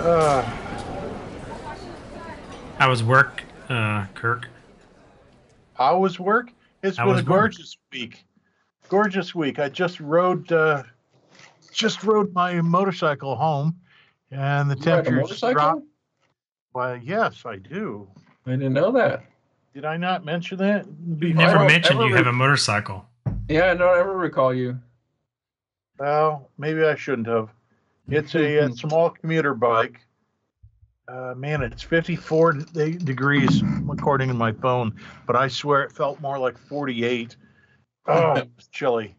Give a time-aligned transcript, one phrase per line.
[0.00, 0.42] Uh,
[2.78, 4.48] How was work, uh, Kirk?
[5.74, 6.50] how was work?
[6.82, 7.40] It's How been was a work?
[7.40, 8.24] gorgeous week.
[8.88, 9.58] Gorgeous week.
[9.58, 10.84] I just rode uh,
[11.72, 13.76] just rode my motorcycle home,
[14.30, 15.52] and the You ride a temperatures motorcycle?
[15.54, 15.82] dropped.
[16.72, 18.08] Why, yes, I do.
[18.46, 19.24] I didn't know that.
[19.74, 20.86] Did I not mention that?
[21.18, 23.04] You never mentioned you re- have a motorcycle.
[23.50, 24.78] Yeah, I don't ever recall you.
[25.98, 27.50] Well, maybe I shouldn't have.
[28.10, 30.00] It's a, a small commuter bike.
[31.06, 34.94] Uh, man, it's 54 de- degrees according to my phone,
[35.26, 37.36] but I swear it felt more like 48.
[38.06, 39.16] Oh, it's chilly.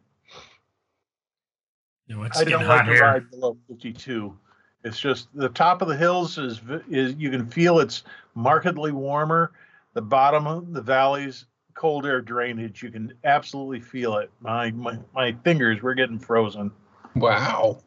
[2.07, 4.37] No, it's I don't like to ride below 52.
[4.83, 8.03] It's just the top of the hills is is you can feel it's
[8.35, 9.51] markedly warmer.
[9.93, 14.31] The bottom of the valleys, cold air drainage, you can absolutely feel it.
[14.39, 16.71] My my, my fingers were getting frozen.
[17.15, 17.81] Wow.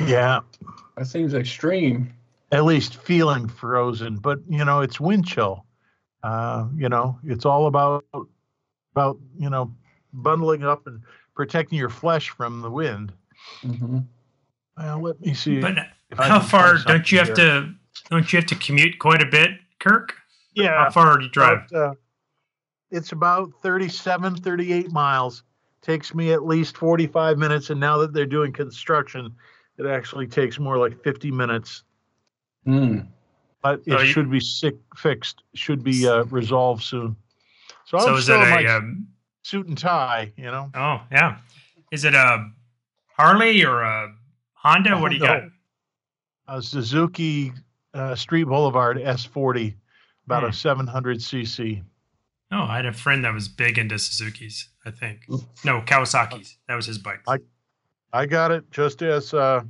[0.00, 0.40] Yeah,
[0.96, 2.12] That seems extreme.
[2.52, 4.16] at least feeling frozen.
[4.16, 5.64] But you know, it's wind chill.
[6.22, 8.04] Uh, you know, it's all about
[8.94, 9.72] about you know
[10.12, 11.00] bundling up and
[11.34, 13.12] protecting your flesh from the wind.
[13.62, 13.98] hmm
[14.76, 15.60] Well, let me see.
[15.60, 15.76] But
[16.16, 16.78] how far?
[16.78, 17.74] Don't you have something to?
[18.10, 20.14] Don't you have to commute quite a bit, Kirk?
[20.54, 21.66] yeah, How far do you drive?
[21.70, 21.94] About, uh,
[22.90, 25.42] it's about 37, 38 miles.
[25.82, 27.70] Takes me at least 45 minutes.
[27.70, 29.34] And now that they're doing construction,
[29.78, 31.82] it actually takes more like 50 minutes.
[32.66, 33.06] Mm.
[33.62, 37.16] But it So you- should be sick, fixed, should be uh, resolved soon.
[37.84, 38.76] So, So I'm is it still in my a?
[38.78, 39.08] Um,
[39.42, 40.70] suit and tie, you know.
[40.74, 41.38] oh yeah.
[41.92, 42.50] Is it a
[43.16, 44.12] Harley or a
[44.54, 44.98] Honda?
[44.98, 45.26] What do you no.
[45.26, 45.42] got?
[46.48, 47.52] A Suzuki
[47.94, 49.74] uh, Street Boulevard S40,
[50.26, 50.48] about Hmm.
[50.50, 51.82] a 700 cc.
[52.52, 54.68] Oh, I had a friend that was big into Suzuki's.
[54.84, 55.26] I think.
[55.64, 56.58] No, Kawasaki's.
[56.68, 57.20] That was his bike.
[57.28, 57.38] I-
[58.16, 59.62] I got it just as uh,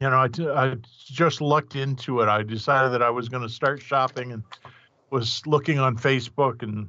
[0.00, 2.28] you know, I, just lucked into it.
[2.28, 4.44] I decided that I was going to start shopping and
[5.10, 6.88] was looking on Facebook and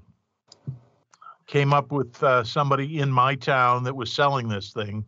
[1.48, 5.04] came up with uh, somebody in my town that was selling this thing.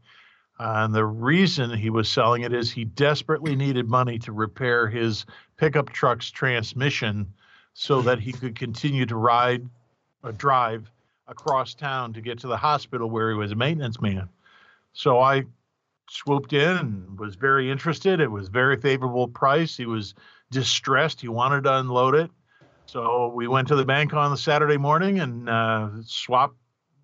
[0.59, 4.87] Uh, and the reason he was selling it is he desperately needed money to repair
[4.87, 5.27] his
[5.57, 7.31] pickup truck's transmission
[7.75, 9.63] so that he could continue to ride
[10.23, 10.89] or drive
[11.27, 14.27] across town to get to the hospital where he was a maintenance man.
[14.93, 15.43] So I
[16.09, 18.19] swooped in and was very interested.
[18.19, 19.75] It was very favorable price.
[19.75, 20.13] He was
[20.51, 21.21] distressed.
[21.21, 22.31] He wanted to unload it.
[22.85, 26.55] So we went to the bank on the Saturday morning and uh, swap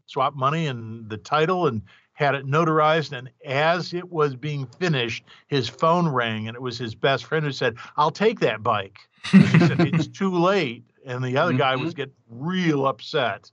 [0.05, 1.83] swap money and the title and
[2.13, 3.17] had it notarized.
[3.17, 7.45] And as it was being finished, his phone rang and it was his best friend
[7.45, 8.99] who said, "I'll take that bike."
[9.31, 13.49] He said, "It's too late." And the other guy was getting real upset.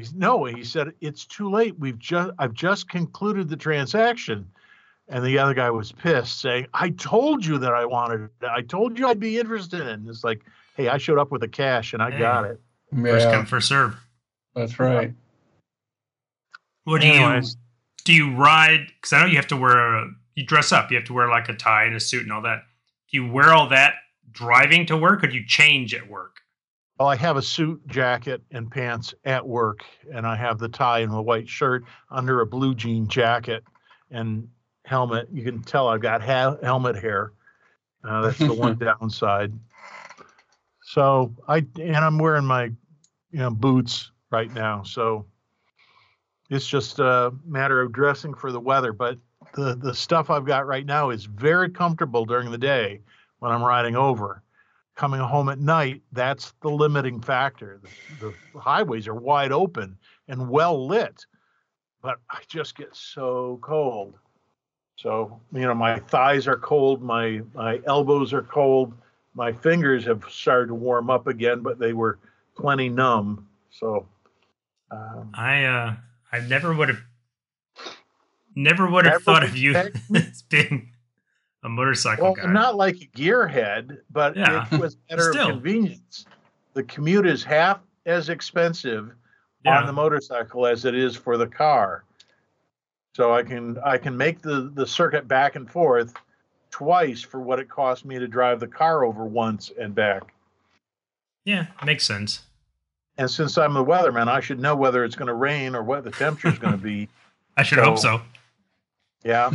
[0.00, 1.78] He's no, he said, "It's too late.
[1.78, 4.50] We've just I've just concluded the transaction."
[5.08, 8.30] And the other guy was pissed, saying, "I told you that I wanted it.
[8.48, 10.42] I told you I'd be interested in." It's like,
[10.76, 12.60] hey, I showed up with the cash and I got it.
[12.90, 13.96] First Yeah, come, first serve.
[14.54, 15.12] that's right.
[16.84, 17.42] What do you
[18.04, 18.12] do?
[18.12, 18.86] You ride?
[18.96, 19.78] Because I know you have to wear.
[19.78, 20.90] A, you dress up.
[20.90, 22.62] You have to wear like a tie and a suit and all that.
[23.10, 23.94] Do you wear all that
[24.32, 26.39] driving to work, or do you change at work?
[27.00, 30.98] Well, I have a suit, jacket, and pants at work, and I have the tie
[30.98, 33.64] and the white shirt under a blue jean jacket
[34.10, 34.46] and
[34.84, 35.26] helmet.
[35.32, 37.32] You can tell I've got ha- helmet hair.
[38.04, 39.58] Uh, that's the one downside.
[40.82, 44.82] So I and I'm wearing my you know boots right now.
[44.82, 45.24] So
[46.50, 48.92] it's just a matter of dressing for the weather.
[48.92, 49.16] But
[49.54, 53.00] the the stuff I've got right now is very comfortable during the day
[53.38, 54.42] when I'm riding over
[55.00, 57.80] coming home at night, that's the limiting factor.
[58.20, 59.96] The, the highways are wide open
[60.28, 61.24] and well lit,
[62.02, 64.18] but I just get so cold.
[64.96, 68.92] So, you know, my thighs are cold, my my elbows are cold,
[69.34, 72.18] my fingers have started to warm up again, but they were
[72.54, 73.48] plenty numb.
[73.70, 74.06] So,
[74.90, 75.94] um, I uh,
[76.30, 77.00] I never would have,
[78.54, 80.89] never would have Never thought of you would've as being
[81.62, 82.50] a motorcycle well, guy.
[82.50, 84.66] Not like a gearhead, but Yeah.
[84.72, 85.50] it was a matter Still.
[85.50, 86.24] convenience.
[86.74, 89.12] The commute is half as expensive
[89.64, 89.78] yeah.
[89.78, 92.04] on the motorcycle as it is for the car.
[93.14, 96.14] So I can I can make the the circuit back and forth
[96.70, 100.32] twice for what it cost me to drive the car over once and back.
[101.44, 102.42] yeah, makes sense.
[103.18, 106.04] And since I'm the weatherman, I should know whether it's going to rain or what
[106.04, 107.08] the temperature is going to be.
[107.56, 108.22] I should hope so.
[109.24, 109.50] Yeah.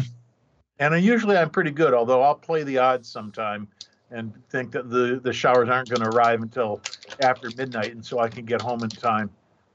[0.79, 3.67] And I, usually I'm pretty good, although I'll play the odds sometime
[4.11, 6.81] and think that the, the showers aren't going to arrive until
[7.19, 9.29] after midnight, and so I can get home in time.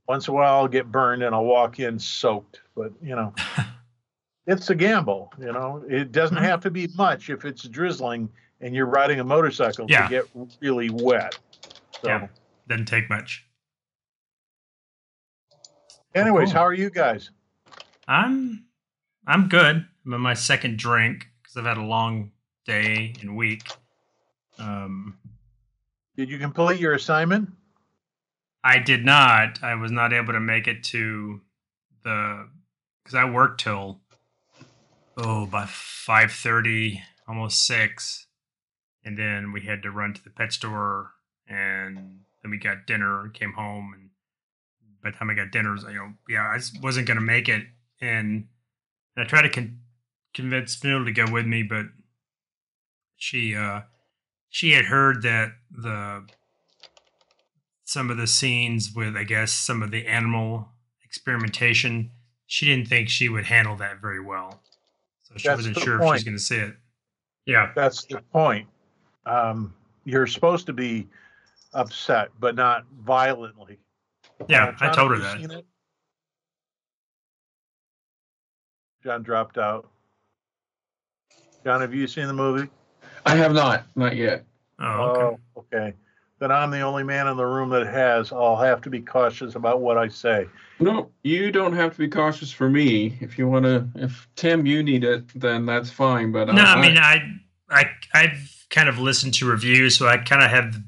[0.09, 3.33] Once in a while, I'll get burned and I'll walk in soaked, but you know,
[4.47, 5.33] it's a gamble.
[5.39, 6.43] You know, it doesn't Mhm.
[6.43, 8.29] have to be much if it's drizzling
[8.61, 10.03] and you're riding a motorcycle Yeah.
[10.03, 10.29] to get
[10.61, 11.39] really wet.
[12.03, 12.29] So, Yeah.
[12.69, 13.47] Doesn't take much.
[16.15, 16.55] anyways, Cool.
[16.59, 17.31] how are you guys?
[18.07, 18.65] I'm
[19.27, 19.87] I'm good.
[20.05, 22.33] I'm my second drink because I've had a long
[22.65, 23.69] day and week.
[24.59, 25.19] Um,
[26.17, 27.51] Did you complete your assignment?
[28.63, 29.63] I did not.
[29.63, 31.41] I was not able to make it to
[32.05, 32.49] the
[33.03, 34.01] because I worked till
[35.17, 38.27] oh by five thirty, almost six,
[39.05, 41.13] and then we had to run to the pet store,
[41.49, 44.11] and then we got dinner and came home, and
[45.03, 47.65] by the time I got dinner, you know, yeah, I just wasn't gonna make it,
[48.01, 48.47] and,
[49.17, 49.79] and I tried to con-
[50.35, 51.87] convince Mill to go with me, but
[53.17, 53.83] she uh
[54.49, 56.27] she had heard that the
[57.85, 60.69] some of the scenes with I guess some of the animal
[61.05, 62.11] experimentation,
[62.47, 64.63] she didn't think she would handle that very well.
[65.25, 66.77] So she That's wasn't sure if she's going to see it.
[67.47, 68.69] Yeah, That's the point.
[69.27, 69.75] Um,
[70.05, 71.09] you're supposed to be
[71.75, 73.79] upset, but not violently.
[74.49, 75.65] yeah, Uh, I told her that.
[79.03, 79.90] John dropped out.
[81.65, 82.69] John, have you seen the movie?
[83.27, 84.45] I have not, not yet.
[84.79, 85.21] Oh, okay.
[85.21, 85.95] Oh, okay.
[86.39, 88.33] Then I'm the only man in the room that has.
[88.33, 90.47] I'll have to be cautious about what I say.
[90.79, 93.19] No, you don't have to be cautious for me.
[93.21, 96.33] If you want to, if Tim, you need it, then that's fine.
[96.33, 97.85] But no, I mean I I
[98.15, 100.85] I've kind of listened to reviews, so I kind of have the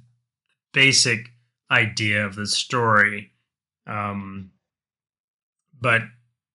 [0.72, 1.28] basic
[1.70, 3.32] idea of the story.
[3.86, 4.52] Um,
[5.78, 6.00] but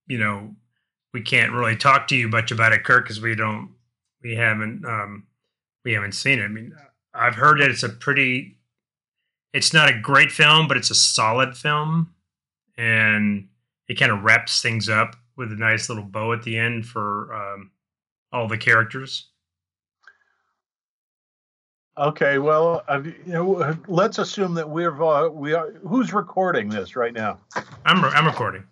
[0.07, 0.55] you know,
[1.13, 3.71] we can't really talk to you much about it, Kirk, because we don't,
[4.27, 5.23] we haven't, um,
[5.85, 6.43] we haven't seen it.
[6.43, 6.73] I mean,
[7.13, 8.57] I've heard that it's a pretty,
[9.53, 12.13] it's not a great film, but it's a solid film,
[12.77, 13.47] and
[13.87, 17.33] it kind of wraps things up with a nice little bow at the end for
[17.33, 17.71] um,
[18.33, 19.29] all the characters.
[21.97, 25.71] Okay, well, uh, you know, let's assume that we're uh, we are.
[25.87, 27.39] Who's recording this right now?
[27.85, 28.65] I'm I'm recording.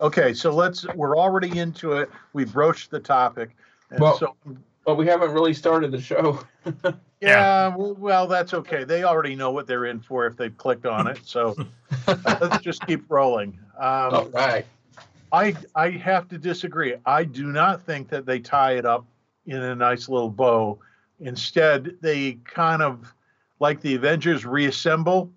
[0.00, 0.86] Okay, so let's.
[0.94, 2.08] We're already into it.
[2.32, 3.50] We broached the topic,
[3.90, 4.36] and Well- so
[4.84, 6.40] but we haven't really started the show.
[7.20, 8.84] yeah, well, well, that's okay.
[8.84, 11.20] They already know what they're in for if they've clicked on it.
[11.24, 11.56] So
[12.06, 13.58] let's just keep rolling.
[13.78, 14.66] Um, All right.
[15.32, 16.94] I I have to disagree.
[17.06, 19.06] I do not think that they tie it up
[19.46, 20.78] in a nice little bow.
[21.20, 23.12] Instead, they kind of
[23.60, 25.30] like the Avengers reassemble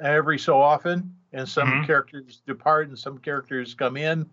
[0.00, 1.86] every so often, and some Mhm.
[1.86, 4.28] characters depart and some characters come in.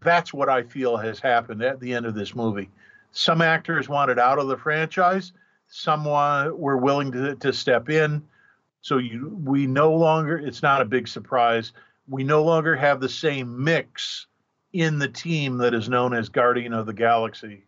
[0.00, 2.70] That's what I feel has happened at the end of this movie.
[3.12, 5.32] Some actors wanted out of the franchise.
[5.66, 8.22] Some were willing to, to step in.
[8.80, 10.38] So you, we no longer.
[10.38, 11.72] It's not a big surprise.
[12.08, 14.26] We no longer have the same mix
[14.72, 17.64] in the team that is known as Guardian of the Galaxy,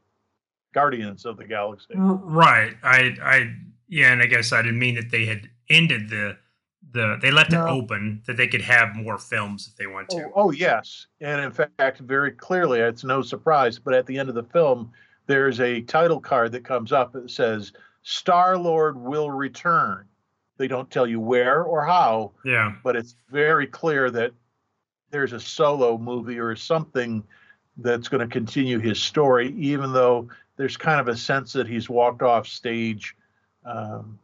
[0.72, 1.94] Guardians of the Galaxy.
[1.94, 2.74] Right.
[2.82, 3.54] I I
[3.88, 6.38] yeah, and I guess I didn't mean that they had ended the
[6.92, 7.66] the they left No.
[7.66, 10.24] it open that they could have more films if they want to.
[10.26, 13.78] Oh, oh, yes, and in fact, very clearly, it's no surprise.
[13.78, 14.92] But at the end of the film,
[15.30, 17.72] there's a title card that comes up that says
[18.02, 20.04] Star Lord will return.
[20.56, 22.74] They don't tell you where or how, Yeah.
[22.82, 24.32] but it's very clear that
[25.10, 27.22] there's a solo movie or something
[27.76, 31.88] that's going to continue his story, even though there's kind of a sense that he's
[31.88, 33.14] walked off stage.
[33.64, 34.18] Um,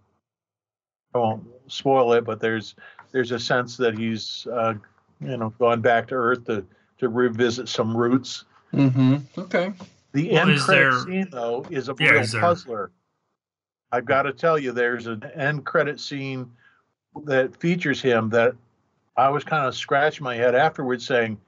[1.15, 2.75] I won't spoil it, but there's
[3.13, 4.75] there's a sense that he's uh,
[5.21, 6.67] you know gone back to Earth to
[6.99, 8.45] to revisit some roots.
[8.75, 9.17] Mm-hmm.
[9.41, 9.73] Okay.
[10.13, 12.91] The Well, end credit there- scene though is a Yeah, real is there- puzzler.
[13.93, 16.51] I've got to tell you, there's an end credit scene
[17.25, 18.55] that features him that
[19.17, 21.39] I was kind of scratching my head afterwards, saying,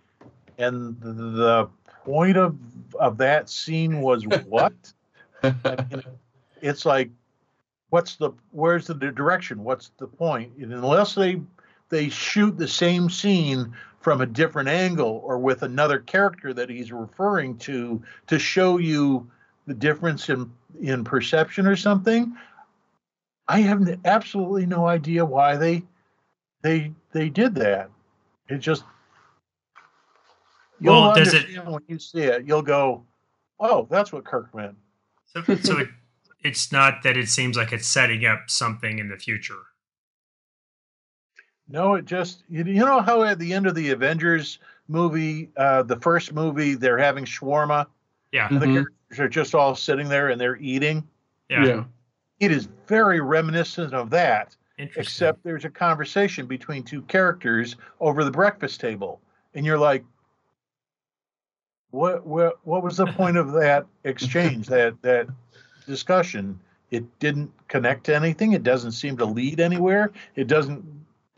[0.56, 1.68] "And the
[2.04, 2.56] point of
[2.98, 4.72] of that scene was what?"
[5.42, 5.54] I
[5.90, 6.02] mean,
[6.62, 7.10] it's like,
[7.90, 9.62] what's the where's the direction?
[9.64, 10.56] What's the point?
[10.56, 11.40] And unless they
[11.90, 16.92] they shoot the same scene from a different angle or with another character that he's
[16.92, 19.28] referring to to show you
[19.66, 22.36] the difference in in perception or something
[23.48, 25.82] i have absolutely no idea why they
[26.62, 27.88] they they did that.
[28.48, 28.84] It just
[30.80, 32.46] you'll Well, does it- understand when you see it.
[32.46, 33.04] You'll go
[33.60, 34.76] oh that's what kirk meant.
[35.26, 35.88] So so it,
[36.42, 39.58] it's not that it seems like it's setting up something in the future.
[41.68, 44.58] No, it just you, you know how at the end of the Avengers
[44.88, 47.86] movie, uh, the first movie, they're having shawarma.
[48.32, 48.48] Yeah.
[48.50, 51.06] and The characters are just all sitting there and they're eating.
[51.50, 51.64] Yeah.
[51.64, 51.84] yeah.
[52.40, 55.00] It is very reminiscent of that, Interesting.
[55.02, 59.20] except there's a conversation between two characters over the breakfast table,
[59.54, 60.04] and you're like,
[61.90, 62.26] "What?
[62.26, 62.58] What?
[62.64, 64.66] What was the point of that exchange?
[64.68, 65.28] that that
[65.86, 66.60] discussion?"
[66.90, 68.52] It didn't connect to anything.
[68.52, 70.10] It doesn't seem to lead anywhere.
[70.36, 70.84] It doesn't.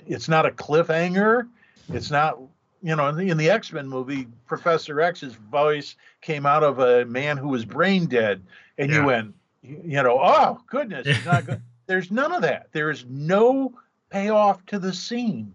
[0.06, 1.48] It's not a cliffhanger.
[1.92, 2.38] It's not.
[2.82, 6.78] You know, in the, in the X Men movie, Professor X's voice came out of
[6.78, 8.42] a man who was brain dead,
[8.78, 9.00] and Yeah.
[9.00, 11.60] you went, you know, oh goodness, he's not good.
[11.86, 12.68] There's none of that.
[12.72, 13.74] There is no
[14.08, 15.52] payoff to the scene,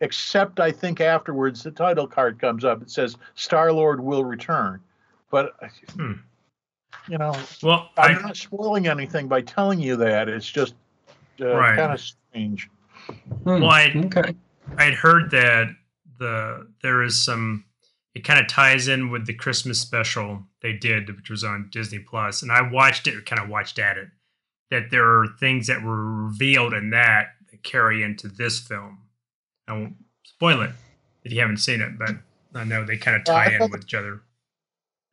[0.00, 2.82] except I think afterwards the title card comes up.
[2.82, 4.80] It says Star Lord will return,
[5.30, 5.54] but
[5.94, 6.14] Hmm.
[7.06, 10.28] you know, Well, I'm I, not spoiling anything by telling you that.
[10.28, 10.74] It's just
[11.40, 11.76] uh, Right.
[11.76, 12.68] kind of strange.
[13.06, 14.34] Hmm, Well, I- okay.
[14.78, 15.68] I'd heard that
[16.18, 17.64] the there is some.
[18.14, 21.98] It kind of ties in with the Christmas special they did, which was on Disney
[21.98, 23.26] Plus, and I watched it.
[23.26, 24.08] Kind of watched at it.
[24.70, 28.98] That there are things that were revealed in that that carry into this film.
[29.68, 30.70] I won't spoil it
[31.24, 32.10] if you haven't seen it, but
[32.54, 34.22] I know they kind of tie in with each other.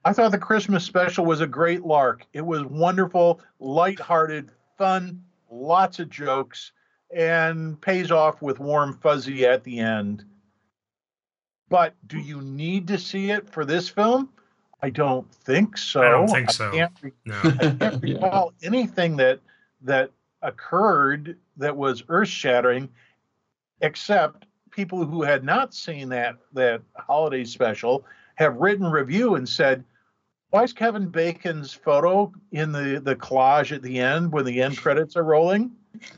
[0.05, 2.25] I thought the Christmas special was a great lark.
[2.33, 6.71] It was wonderful, lighthearted, fun, lots of jokes,
[7.13, 10.25] and pays off with warm fuzzy at the end.
[11.69, 14.29] But do you need to see it for this film?
[14.81, 16.01] I don't think so.
[16.01, 16.71] I don't think so.
[16.71, 18.15] can't re- No, I can't Yeah.
[18.15, 19.39] recall anything that
[19.81, 22.89] that occurred that was earth shattering,
[23.81, 28.05] except people who had not seen that that holiday special
[28.35, 29.83] have written review and said,
[30.49, 34.77] "Why is Kevin Bacon's photo in the the collage at the end when the end
[34.77, 35.71] credits are rolling?"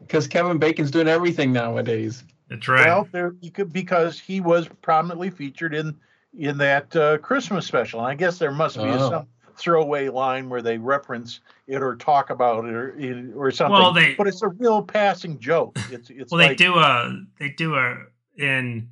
[0.00, 2.24] Because Kevin Bacon's doing everything nowadays.
[2.48, 2.86] that's right.
[2.86, 5.96] Well, there you could because he was prominently featured in
[6.38, 8.00] in that uh, Christmas special.
[8.00, 9.10] And I guess there must be Oh.
[9.10, 9.26] some
[9.56, 12.94] throwaway line where they reference it or talk about it or
[13.36, 13.72] or something.
[13.74, 15.76] Well, they- but it's a real passing joke.
[15.92, 17.96] It's it's well, like, they do a they do a
[18.36, 18.88] in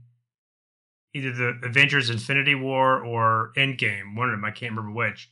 [1.15, 4.45] either the Avengers Infinity War or Endgame, one of them.
[4.45, 5.31] I can't remember which.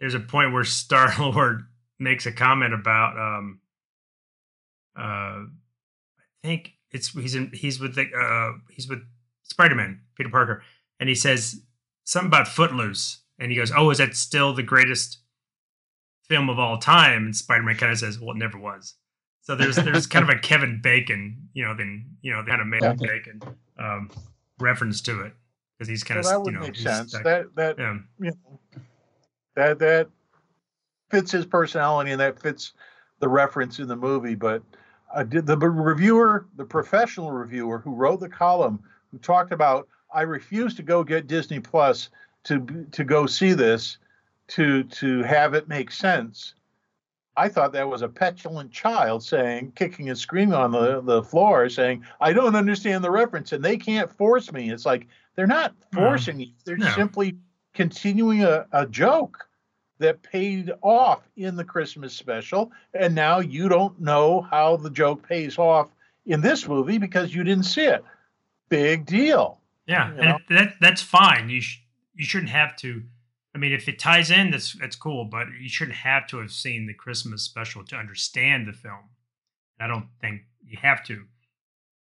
[0.00, 1.62] There's a point where Star Lord
[1.98, 3.61] makes a comment about um uh
[4.96, 5.44] I
[6.42, 9.00] think it's he's in he's with the uh he's with
[9.42, 10.62] Spider Man Peter Parker
[11.00, 11.60] and he says
[12.04, 15.18] something about Footloose and he goes oh is that still the greatest
[16.28, 18.94] film of all time and Spider Man kind of says well it never was
[19.42, 22.66] so there's there's kind of a Kevin Bacon, you know, then you know, kind of
[22.68, 23.06] made Okay.
[23.06, 23.40] Bacon
[23.76, 24.08] um,
[24.60, 25.32] reference to it
[25.76, 27.12] because he's kind well, of that you would know make sense.
[27.12, 27.98] that- That that yeah.
[28.20, 28.80] you know,
[29.56, 30.08] that that
[31.10, 32.72] fits his personality and that fits
[33.18, 34.36] the reference in the movie.
[34.36, 34.62] But
[35.14, 40.22] uh, did the reviewer, the professional reviewer who wrote the column, who talked about, I
[40.22, 42.10] refuse to go get Disney Plus
[42.44, 43.98] to to go see this,
[44.48, 46.54] to to have it make sense.
[47.36, 51.68] I thought that was a petulant child saying, kicking and screaming on the, the floor,
[51.70, 54.70] saying, I don't understand the reference and they can't force me.
[54.70, 56.00] It's like they're not No.
[56.00, 56.90] forcing you, they're No.
[56.90, 57.38] simply
[57.72, 59.48] continuing a, a joke
[60.02, 62.70] that paid off in the Christmas special.
[62.94, 65.88] And now you don't know how the joke pays off
[66.26, 68.04] in this movie because you didn't see it.
[68.68, 69.60] Big deal.
[69.86, 70.36] Yeah, you and know?
[70.36, 71.48] it, that that's fine.
[71.48, 71.82] You sh-
[72.14, 73.02] you shouldn't have to.
[73.54, 75.24] I mean, if it ties in, that's that's cool.
[75.24, 79.10] But you shouldn't have to have seen the Christmas special to understand the film.
[79.80, 81.24] I don't think you have to.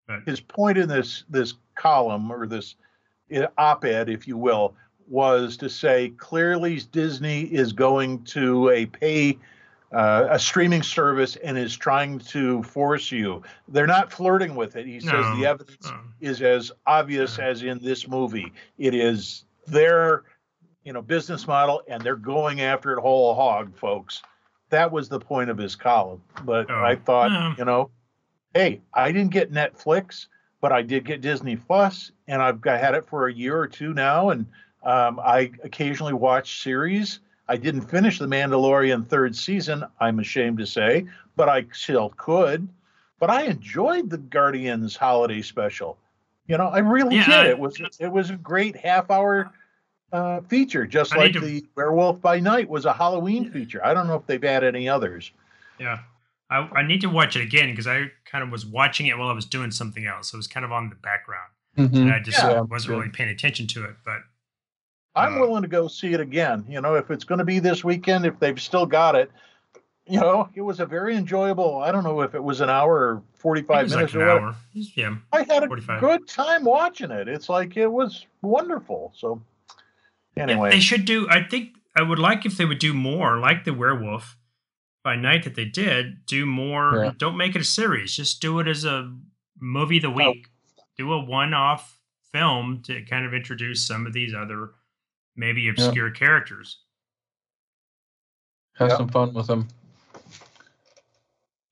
[0.07, 2.75] But his point in this this column or this
[3.35, 4.75] uh, op-ed, if you will,
[5.07, 9.37] was to say clearly Disney is going to a pay
[9.91, 13.43] uh, a streaming service and is trying to force you.
[13.67, 14.87] They're not flirting with it.
[14.87, 15.35] He says No.
[15.37, 17.45] the evidence um, is as obvious Yeah.
[17.45, 18.51] as in this movie.
[18.79, 20.23] It is their
[20.83, 24.23] you know business model and they're going after it whole hog, folks.
[24.69, 26.23] That was the point of his column.
[26.43, 26.83] But Oh.
[26.83, 27.53] I thought, Yeah.
[27.59, 27.91] you know,
[28.55, 30.25] hey, I didn't get Netflix,
[30.59, 33.67] but I did get Disney Plus, and I've got, had it for a year or
[33.67, 34.47] two now, and
[34.83, 37.19] um, I occasionally watch series.
[37.47, 42.67] I didn't finish The Mandalorian third season, I'm ashamed to say, but I still could.
[43.19, 45.97] But I enjoyed the Guardians holiday special.
[46.47, 47.33] You know, I really Yeah, did.
[47.33, 49.51] I- it was it was a great half hour
[50.11, 53.83] uh, feature, just I like to- the Werewolf by Night was a Halloween feature.
[53.83, 55.31] I don't know if they've had any others.
[55.79, 55.99] yeah,
[56.51, 59.29] I I need to watch it again because I kind of was watching it while
[59.29, 60.33] I was doing something else.
[60.33, 61.95] It was kind of on the background, Mhm.
[61.95, 62.97] and I just Yeah, wasn't good.
[62.99, 63.95] really paying attention to it.
[64.05, 64.19] But
[65.15, 66.65] I'm Uh, willing to go see it again.
[66.67, 69.31] You know, if it's going to be this weekend, if they've still got it,
[70.05, 71.77] you know, it was a very enjoyable.
[71.81, 74.27] I don't know if it was an hour or it 45 was minutes like an
[74.27, 74.55] or hour.
[74.73, 75.99] Yeah, I had a 45.
[76.01, 77.27] good time watching it.
[77.27, 79.13] It's like it was wonderful.
[79.15, 79.41] So,
[80.35, 81.27] Yeah, anyway, they should do.
[81.29, 84.35] I think I would like if they would do more, like the Werewolf
[85.03, 86.25] by Night that they did.
[86.25, 87.03] Do more.
[87.05, 87.11] Yeah.
[87.17, 88.15] Don't make it a series.
[88.15, 89.13] Just do it as a
[89.59, 90.47] movie of the week.
[90.97, 91.97] Do a one-off
[92.31, 94.71] film to kind of introduce some of these other
[95.35, 96.79] maybe obscure characters.
[98.75, 98.97] have Yep.
[98.97, 99.67] some fun with them.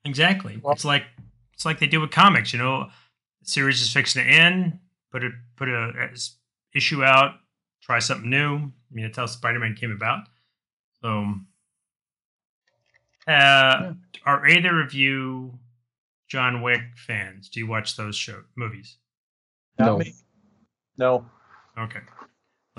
[0.05, 0.57] Exactly.
[0.57, 1.05] Well- it's like
[1.53, 2.53] it's like they do with comics.
[2.53, 2.85] You know,
[3.41, 4.79] the series is fixing to end.
[5.11, 6.09] Put a put a
[6.73, 7.39] issue out.
[7.81, 8.55] Try something new.
[8.57, 10.27] I mean, that's how Spider Man came about.
[11.01, 11.35] So,
[13.27, 13.93] uh,
[14.25, 15.59] are either of you
[16.27, 17.49] John Wick fans?
[17.49, 18.97] Do you watch those show movies?
[19.79, 19.97] Not No.
[19.97, 20.13] me.
[20.97, 21.29] No,
[21.77, 22.01] Okay.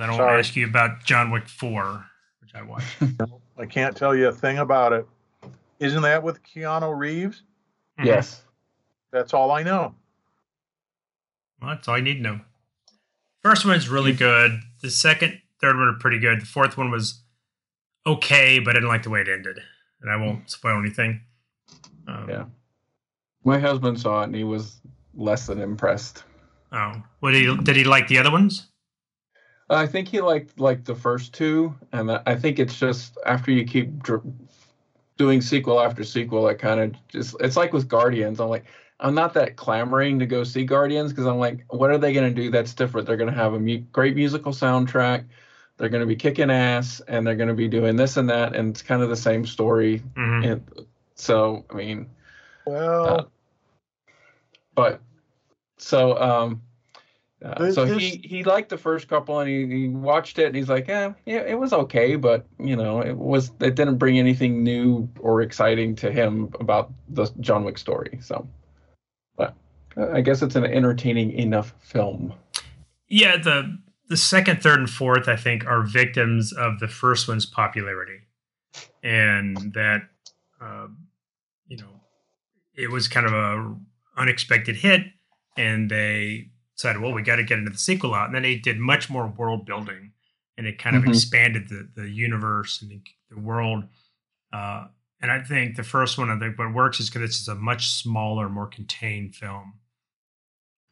[0.02, 0.38] Well, then I won't Sorry.
[0.40, 2.04] ask you about John Wick Four,
[2.40, 2.96] which I watched.
[3.58, 5.06] I can't tell you a thing about it.
[5.78, 7.42] Isn't that with Keanu Reeves?
[8.00, 8.06] Mhm.
[8.06, 8.42] Yes.
[9.12, 9.94] That's all I know.
[11.60, 12.40] Well, that's all I need to know.
[13.42, 14.60] First one is really good.
[14.80, 16.40] The second, third one are pretty good.
[16.40, 17.22] The fourth one was
[18.06, 19.60] okay, but I didn't like the way it ended.
[20.00, 21.20] And I won't spoil anything.
[22.08, 22.44] Um, Yeah.
[23.44, 24.80] My husband saw it and he was
[25.14, 26.24] less than impressed.
[26.72, 28.68] Oh, what did he did he like the other ones?
[29.70, 33.50] I think he liked like the first two, and I I think it's just after
[33.50, 34.22] you keep dr-
[35.16, 38.40] doing sequel after sequel, it kind of just it's like with Guardians.
[38.40, 38.64] I'm like,
[39.00, 42.34] I'm not that clamoring to go see Guardians because I'm like, what are they going
[42.34, 43.06] to do that's different?
[43.06, 45.24] They're going to have a mu- great musical soundtrack,
[45.76, 48.54] they're going to be kicking ass, and they're going to be doing this and that,
[48.54, 49.98] and it's kind of the same story.
[50.14, 52.08] hmm And so, I mean,
[52.66, 53.24] Well, Uh,
[54.74, 55.00] but
[55.78, 56.62] so um
[57.44, 60.56] uh, so this- he he liked the first couple and he, he watched it and
[60.56, 64.18] he's like yeah yeah it was okay but you know it was it didn't bring
[64.18, 68.46] anything new or exciting to him about the John Wick story so.
[69.36, 69.54] But
[69.96, 72.34] uh, I guess it's an entertaining enough film.
[73.08, 77.46] Yeah, the the second, third, and fourth, I think, are victims of the first one's
[77.46, 78.20] popularity,
[79.02, 80.02] and that
[80.60, 80.88] uh,
[81.66, 82.00] you know
[82.74, 83.74] it was kind of a
[84.16, 85.02] unexpected hit,
[85.56, 86.50] and they
[86.82, 89.08] decided, well, we got to get into the sequel out, and then they did much
[89.08, 90.12] more world building,
[90.56, 91.08] and it kind of Mhm.
[91.10, 93.88] expanded the the universe and the, the world.
[94.52, 94.88] Uh,
[95.20, 97.88] and I think the first one, I think, what works is because it's a much
[97.88, 99.74] smaller, more contained film,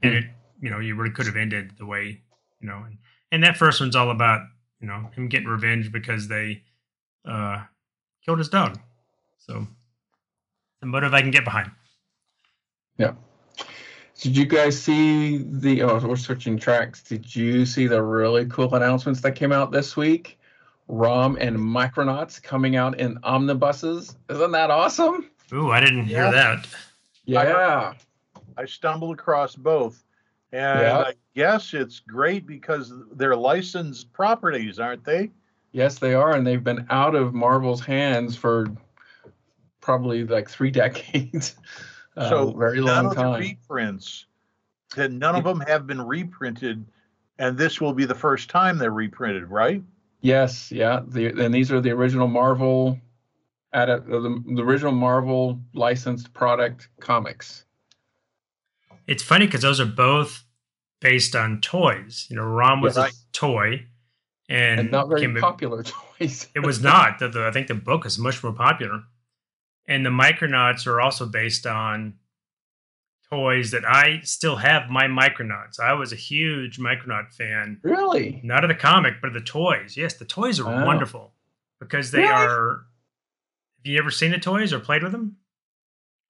[0.02, 0.24] and it
[0.62, 2.20] you know, you really could have ended the way,
[2.60, 2.98] you know, and,
[3.32, 4.42] and that first one's all about,
[4.78, 6.62] you know, him getting revenge because they
[7.24, 7.64] uh
[8.24, 8.78] killed his dog.
[9.38, 9.66] So
[10.80, 11.70] the motive I can get behind.
[14.20, 18.74] Did you guys see the oh we're switching tracks did you see the really cool
[18.74, 20.38] announcements that came out this week
[20.88, 26.66] ROM and Micronauts coming out in omnibuses isn't that awesome Ooh, I didn't hear that.
[27.24, 27.94] Yeah.
[28.56, 30.02] I stumbled across both.
[30.52, 30.98] And Yeah.
[30.98, 35.30] I guess it's great because they're licensed properties, aren't they?
[35.72, 38.66] Yes, they are, and they've been out of Marvel's hands for
[39.80, 41.56] probably like three decades.
[42.20, 43.32] Uh, so very none long of time.
[43.40, 44.26] the reprints,
[44.96, 46.84] that none of them have been reprinted,
[47.38, 49.82] and this will be the first time they're reprinted, right?
[50.20, 51.00] yes, yeah.
[51.06, 52.98] The, and these are the original Marvel,
[53.72, 57.64] at the, the original Marvel licensed product comics.
[59.06, 60.44] It's funny because those are both
[61.00, 62.26] based on toys.
[62.28, 63.06] You know, Rom was Yeah.
[63.06, 63.86] a toy,
[64.50, 65.82] and, And, not very became a- popular
[66.18, 66.48] toys.
[66.54, 67.18] It was not.
[67.18, 69.04] The, the, I think the book is much more popular.
[69.90, 72.14] And the Micronauts are also based on
[73.28, 75.78] toys that I still have my Micronauts.
[75.80, 78.40] I was a huge Micronaut fan, really?
[78.42, 79.96] not of the comic, but of the toys.
[79.96, 80.86] Yes, the toys are Wow.
[80.86, 81.32] wonderful
[81.80, 82.30] because they Really?
[82.32, 82.86] are.
[83.78, 85.36] Have you ever seen the toys or played with them?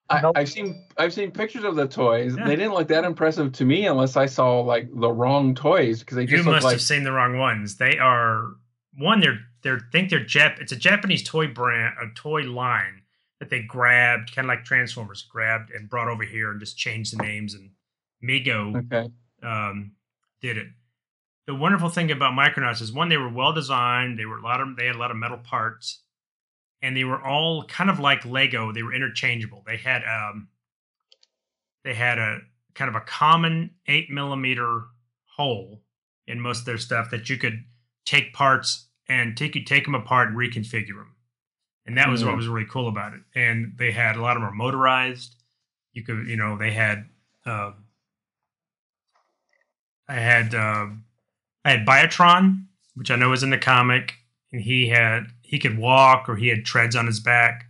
[0.09, 0.37] I, Nope.
[0.38, 2.35] I've seen I've seen pictures of the toys.
[2.37, 2.46] Yeah.
[2.46, 6.16] They didn't look that impressive to me unless I saw like the wrong toys because
[6.16, 7.77] they You just look must like have seen the wrong ones.
[7.77, 8.53] They are
[8.99, 9.20] one.
[9.20, 10.61] They're they're think they're Jap.
[10.61, 13.03] It's a Japanese toy brand, a toy line
[13.40, 17.18] that they grabbed, kind of like Transformers, grabbed and brought over here and just changed
[17.18, 17.55] the names.
[17.55, 17.70] And
[18.22, 19.11] Mego okay.
[19.42, 19.92] um,
[20.40, 20.68] did it.
[21.46, 24.18] The wonderful thing about Micronauts is one, they were well designed.
[24.18, 26.03] They were a lot of they had a lot of metal parts,
[26.81, 28.72] and they were all kind of like Lego.
[28.72, 29.64] They were interchangeable.
[29.66, 30.48] They had um,
[31.83, 32.38] they had a
[32.74, 34.83] kind of a common eight millimeter
[35.37, 35.83] hole
[36.26, 37.64] in most of their stuff that you could
[38.05, 41.16] take parts and take you take them apart and reconfigure them.
[41.87, 42.37] And that was what Mm.
[42.37, 43.21] was really cool about it.
[43.35, 45.37] And they had a lot of them were motorized.
[45.93, 47.09] You could, you know, they had.
[47.45, 47.73] Uh,
[50.09, 50.87] I had uh,
[51.64, 54.14] I had Biotron, which I know was in the comic,
[54.53, 57.66] and he had he could walk or he had treads on his back.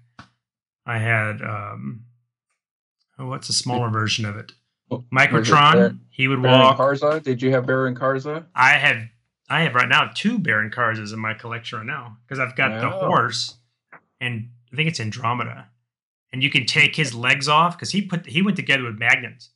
[0.87, 2.05] I had um,
[3.19, 4.53] oh, what's a smaller version of it?
[4.91, 6.01] It Microtron.
[6.11, 6.79] He would Baron walk.
[6.79, 7.23] Karza?
[7.23, 8.47] Did you have Baron Karza?
[8.55, 9.03] I have
[9.49, 12.81] I have right now two Baron Karzas in my collection right now because I've got
[12.81, 13.57] the horse,
[14.21, 15.69] and I think it's Andromeda,
[16.33, 19.51] and you can take his legs off because he put he went together with magnets.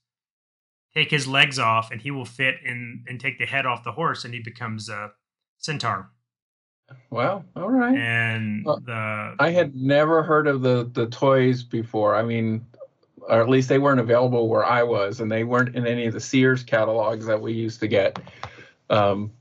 [0.94, 3.92] Take his legs off, and he will fit in and take the head off the
[3.92, 5.10] horse, and he becomes a
[5.58, 6.10] centaur.
[7.10, 7.96] Well, all right.
[7.96, 12.14] and Well, the I had never heard of the the toys before.
[12.14, 12.64] I mean,
[13.28, 16.12] or at least they weren't available where I was, and they weren't in any of
[16.12, 18.18] the Sears catalogs that we used to get.
[18.90, 19.32] Um,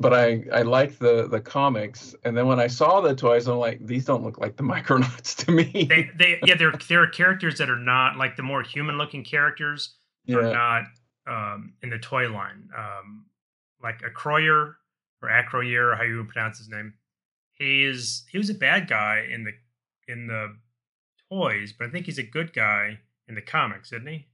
[0.00, 3.58] but I I liked the the comics, and then when I saw the toys, I'm
[3.58, 5.86] like, these don't look like the Micronauts to me.
[5.88, 9.22] they, they yeah there there are characters that are not like the more human looking
[9.22, 9.94] characters
[10.30, 10.84] are yeah, not
[11.28, 12.68] um, in the toy line.
[12.76, 13.26] Um,
[13.82, 14.74] like Acroyear
[15.22, 16.94] or Acroyear, how you pronounce his name.
[17.52, 19.52] He is he was a bad guy in the
[20.10, 20.56] in the
[21.30, 24.26] toys, but I think he's a good guy in the comics, isn't he?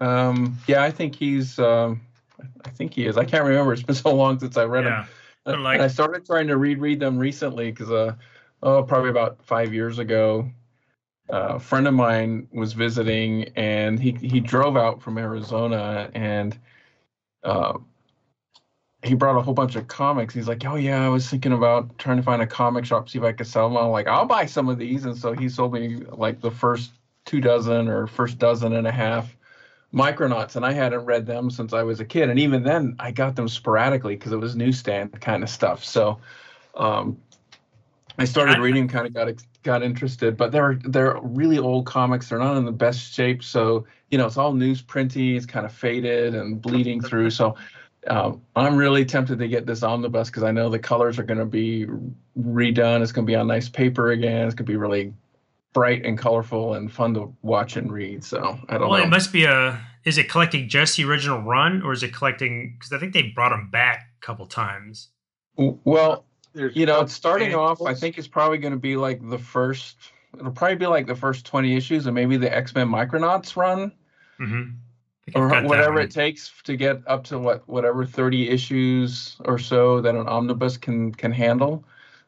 [0.00, 1.58] um, yeah, I think he's.
[1.58, 2.00] Um,
[2.64, 3.16] I think he is.
[3.16, 3.72] I can't remember.
[3.72, 5.06] It's been so long since I read Yeah.
[5.46, 8.14] Uh, like- and I started trying to reread them recently because, uh,
[8.62, 10.50] oh, probably about five years ago,
[11.32, 16.58] uh, a friend of mine was visiting and he he drove out from Arizona and
[17.44, 17.78] uh,
[19.02, 20.34] he brought a whole bunch of comics.
[20.34, 23.18] He's like, oh yeah, I was thinking about trying to find a comic shop see
[23.18, 23.78] if I could sell them.
[23.78, 26.92] I'm like, I'll buy some of these, and so he sold me like the first
[27.24, 29.36] two dozen or first dozen and a half.
[29.92, 33.10] Micronauts, and I hadn't read them since I was a kid, and even then I
[33.10, 35.82] got them sporadically because it was newsstand kind of stuff.
[35.82, 36.18] So,
[36.74, 37.18] um,
[38.18, 39.28] I started reading, kind of got
[39.62, 42.28] got interested, but they're they're really old comics.
[42.28, 45.36] They're not in the best shape, so you know it's all newsprinty.
[45.36, 47.30] It's kind of faded and bleeding through.
[47.30, 47.56] So,
[48.08, 51.38] um, I'm really tempted to get this omnibus because I know the colors are going
[51.38, 51.86] to be
[52.38, 53.02] redone.
[53.02, 54.46] It's going to be on nice paper again.
[54.46, 55.14] It's going to be really
[55.78, 58.24] bright and colorful and fun to watch and read.
[58.24, 59.04] So I don't Well, know.
[59.04, 59.80] it must be a.
[60.04, 62.74] Is it collecting just the original run, or is it collecting?
[62.76, 65.10] Because I think they brought them back a couple times.
[65.56, 67.80] Well, There's you know, no it's starting off.
[67.82, 69.96] I think it's probably going to be like the first.
[70.38, 73.92] It'll probably be like the first twenty issues, and maybe the X Men Micronauts run,
[74.40, 75.38] Mm-hmm.
[75.38, 80.14] or whatever it takes to get up to what whatever thirty issues or so that
[80.14, 81.84] an omnibus can can handle.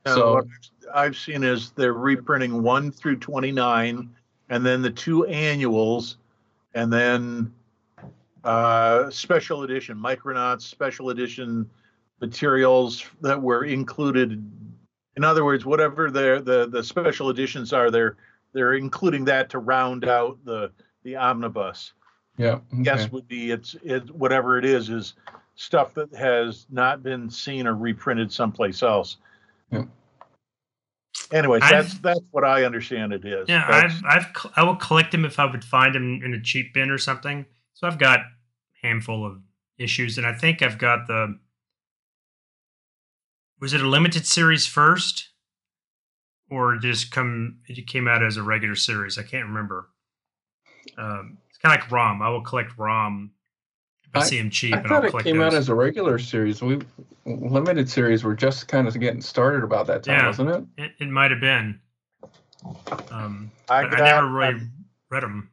[0.06, 0.46] No, so what
[0.94, 4.10] I've seen is they're reprinting one through 29
[4.48, 6.18] and then the two annuals
[6.74, 7.52] and then
[8.44, 11.68] uh, special edition Micronauts special edition
[12.20, 14.44] materials that were included.
[15.16, 18.16] In other words, whatever their the the special editions are, they're
[18.52, 20.70] they're including that to round out the
[21.02, 21.92] the omnibus.
[22.36, 22.82] yeah, okay.
[22.82, 25.14] Guess would be it's it whatever it is is
[25.56, 29.18] stuff that has not been seen or reprinted someplace else.
[29.70, 29.84] Yeah.
[31.32, 33.48] Anyways, I've- that's that's what I understand it is.
[33.48, 36.40] Yeah, That's- I've I've I will collect them if I would find them in a
[36.40, 37.46] cheap bin or something.
[37.74, 38.24] So I've got a
[38.82, 39.40] handful of
[39.78, 41.38] issues, and I think I've got the.
[43.60, 45.30] Was it a limited series first,
[46.50, 47.58] or just come?
[47.66, 49.18] It came out as a regular series.
[49.18, 49.88] I can't remember.
[50.96, 52.22] Um, it's kind of like ROM.
[52.22, 53.32] I will collect ROM
[54.14, 55.74] I, I- see them cheap, I and I'll thought it collect came out as a
[55.74, 56.62] regular series.
[56.62, 56.80] We
[57.26, 60.26] limited series were just kind of getting started about that time, Yeah.
[60.26, 60.64] wasn't it?
[60.82, 61.80] It, it might have been.
[63.10, 64.72] Um, I but I never really I'm-
[65.10, 65.50] read them.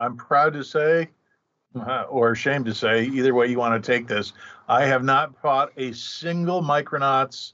[0.00, 1.10] I'm proud to say,
[1.78, 4.32] uh, or ashamed to say, either way you want to take this,
[4.68, 7.52] I have not bought a single Micronauts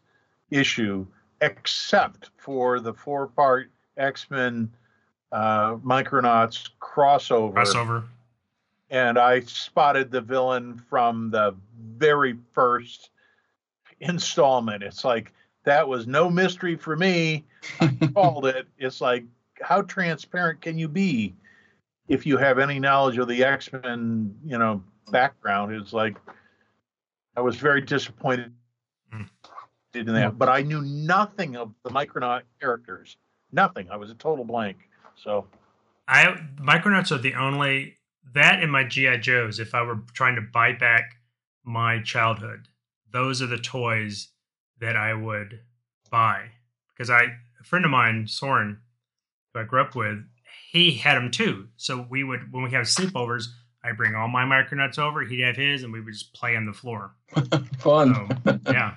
[0.51, 1.07] issue
[1.41, 4.71] except for the four part X Men
[5.33, 7.53] uh, Micronauts crossover.
[7.55, 8.05] Crossover.
[8.91, 11.55] And I spotted the villain from the
[11.97, 13.11] very first
[14.01, 14.83] installment.
[14.83, 15.33] It's like,
[15.65, 17.45] that was no mystery for me.
[17.81, 18.69] I called it.
[18.79, 19.25] It's like,
[19.61, 21.35] how transparent can you be?
[22.09, 26.17] if you have any knowledge of the X-Men, you know, background, it's like
[27.37, 28.53] I was very disappointed
[29.13, 29.29] Mm.
[29.95, 30.39] in that.
[30.39, 33.17] But I knew nothing of the Micronaut characters.
[33.53, 33.89] Nothing.
[33.91, 34.77] I was a total blank.
[35.17, 35.47] So
[36.09, 36.27] I
[36.61, 37.97] Micronauts are the only
[38.35, 39.59] that and my GI Joes.
[39.61, 41.17] If I were trying to buy back
[41.65, 42.69] my childhood,
[43.13, 44.29] those are the toys
[44.81, 45.61] that I would
[46.11, 46.51] buy
[46.93, 47.23] because I
[47.61, 48.79] a friend of mine, Soren,
[49.53, 50.25] who I grew up with,
[50.71, 51.69] he had them too.
[51.77, 53.47] So we would when we have sleepovers,
[53.83, 55.23] I bring all my Micronauts over.
[55.23, 57.13] He'd have his, and we would just play on the floor.
[57.79, 58.15] Fun.
[58.45, 58.95] So yeah,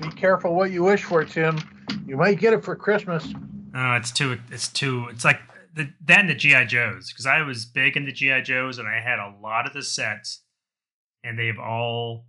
[0.00, 1.58] be careful what you wish for, Tim.
[2.06, 3.26] You might get it for Christmas.
[3.74, 4.38] uh, it's too.
[4.50, 5.06] It's too.
[5.10, 5.40] It's like
[5.74, 9.18] the, and the GI Joes because I was big into GI Joes and I had
[9.18, 10.40] a lot of the sets,
[11.22, 12.26] and they've all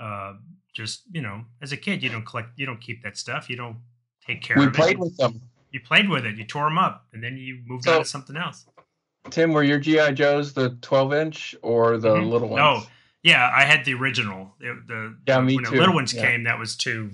[0.00, 0.34] uh,
[0.74, 3.56] just you know as a kid you don't collect you don't keep that stuff you
[3.56, 3.78] don't
[4.26, 4.72] take care we of it.
[4.72, 5.00] We played it.
[5.00, 5.40] with them.
[5.70, 6.36] You played with it.
[6.36, 8.66] You tore them up, and then you moved So- on to something else.
[9.30, 12.28] Tim, were your GI Joes the 12 inch or the Mhm.
[12.30, 12.58] little ones?
[12.84, 12.86] No,
[13.22, 14.54] yeah, I had the original.
[14.60, 15.70] The, the Yeah, me when too.
[15.70, 16.28] the little ones Yeah.
[16.30, 17.10] came, that was too.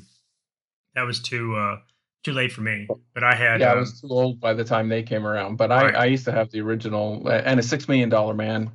[0.96, 1.78] That was too uh
[2.22, 2.88] too late for me.
[3.14, 3.60] But I had.
[3.60, 5.56] Yeah, I um, was too old by the time they came around.
[5.56, 5.94] But Right.
[5.94, 8.70] I, I used to have the original uh, and a six million dollar man.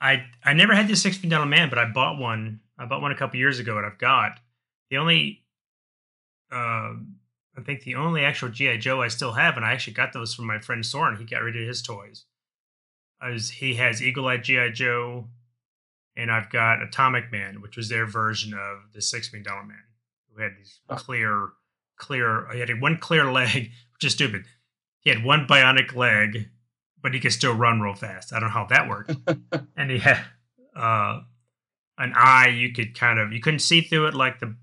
[0.00, 2.60] I I never had the six million dollar man, but I bought one.
[2.78, 4.40] I bought one a couple years ago, and I've got.
[4.90, 5.42] the only,
[6.52, 6.92] uh,
[7.58, 10.34] I think the only actual GI Joe I still have, and I actually got those
[10.34, 11.16] from my friend Soren.
[11.16, 12.24] He got rid of his toys.
[13.26, 15.28] Is he has Eagle Eye GI Joe,
[16.16, 19.84] and I've got Atomic Man, which was their version of the Six Million Dollar Man,
[20.34, 20.96] who had these Oh.
[20.96, 21.48] clear,
[21.96, 22.48] clear.
[22.52, 24.44] He had one clear leg, which is stupid.
[25.00, 26.48] He had one bionic leg,
[27.00, 28.32] but he could still run real fast.
[28.32, 29.14] I don't know how that worked.
[29.76, 30.20] and he had
[30.74, 31.20] uh,
[31.98, 34.56] an eye you could kind of you couldn't see through it like the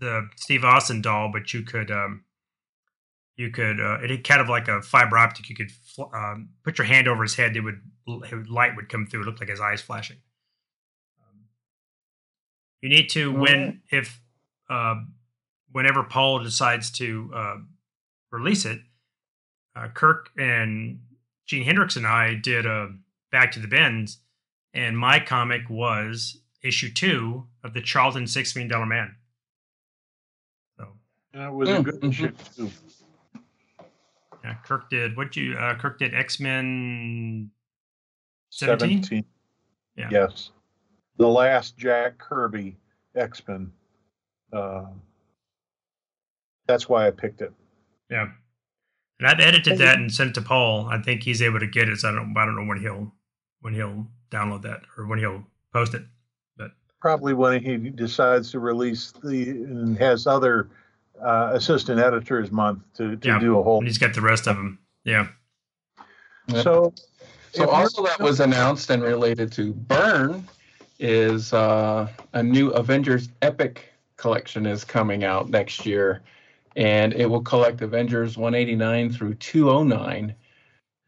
[0.00, 2.24] the Steve Austin doll, but you could um,
[3.36, 5.48] you could uh, it had kind of like a fiber optic.
[5.48, 9.06] You could fl- um, put your hand over his head; it would light would come
[9.06, 9.22] through.
[9.22, 10.18] It looked like his eyes flashing.
[11.20, 11.46] Um,
[12.80, 13.78] you need to right.
[13.90, 14.20] if
[14.68, 14.96] uh,
[15.72, 17.56] whenever Paul decides to uh,
[18.30, 18.80] release it,
[19.76, 21.00] uh, Kirk and
[21.46, 22.90] Gene Hendricks and I did a
[23.32, 24.18] Back to the Bends,
[24.74, 29.14] and my comic was issue two of the Charlton Six Million Dollar Man.
[30.76, 30.88] So
[31.32, 32.12] That was a Mm, good mhm.
[32.12, 32.70] shit too.
[34.44, 37.50] yeah, Kirk did what you uh, Kirk did X Men
[38.50, 39.02] seventeen.
[39.02, 39.24] 17.
[39.96, 40.08] Yeah.
[40.10, 40.50] Yes.
[41.18, 42.76] The last Jack Kirby
[43.14, 43.70] X Men.
[44.52, 44.86] Uh,
[46.70, 47.52] that's why I picked it.
[48.10, 48.28] Yeah,
[49.18, 50.86] and I've edited that and sent it to Paul.
[50.86, 51.98] I think he's able to get it.
[51.98, 53.12] So I don't I don't know when he'll
[53.60, 56.02] when he'll download that or when he'll post it.
[56.56, 60.70] But Probably when he decides to release the and has other
[61.22, 63.38] uh, assistant editors month to, to Yeah.
[63.38, 63.78] do a whole.
[63.78, 64.78] and he's got the rest of them.
[65.04, 65.26] Yeah.
[66.48, 66.62] Yeah.
[66.62, 66.94] So,
[67.52, 70.48] So also that was announced and related to Byrne
[70.98, 76.22] is uh, a new Avengers Epic collection is coming out next year,
[76.76, 80.34] and it will collect Avengers 189 through 209.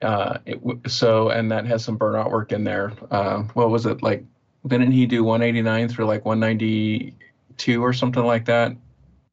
[0.01, 2.93] Uh, it, w- so and that has some Byrne artwork in there.
[3.11, 4.25] Uh, what was it like?
[4.67, 8.77] Didn't he do 189 through like 192 or something like that?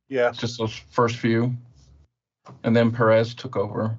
[0.08, 1.56] Yeah, Just those first few,
[2.63, 3.96] and then Perez took over.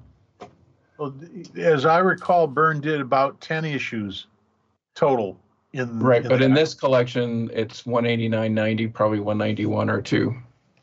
[0.97, 1.15] Well,
[1.55, 4.27] as I recall, Byrne did about 10 issues
[4.93, 5.39] total
[5.73, 10.35] in Right, but in this collection, it's 189.90, probably 191 or two.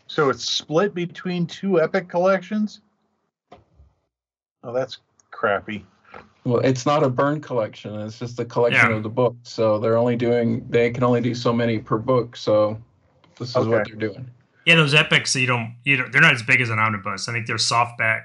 [0.09, 2.81] So it's split between two epic collections?
[4.65, 4.99] Oh, that's
[5.31, 5.87] crappy.
[6.45, 7.95] Well, it's not a Byrne collection.
[8.01, 8.97] It's just a collection Yeah.
[8.97, 9.37] of the book.
[9.43, 12.37] So they're only doing, they can only do so many per book.
[12.37, 12.81] So
[13.39, 14.31] this is what they're doing.
[14.65, 17.29] Yeah, those epics you don't you don't, they're not as big as an omnibus.
[17.29, 18.25] I think they're softback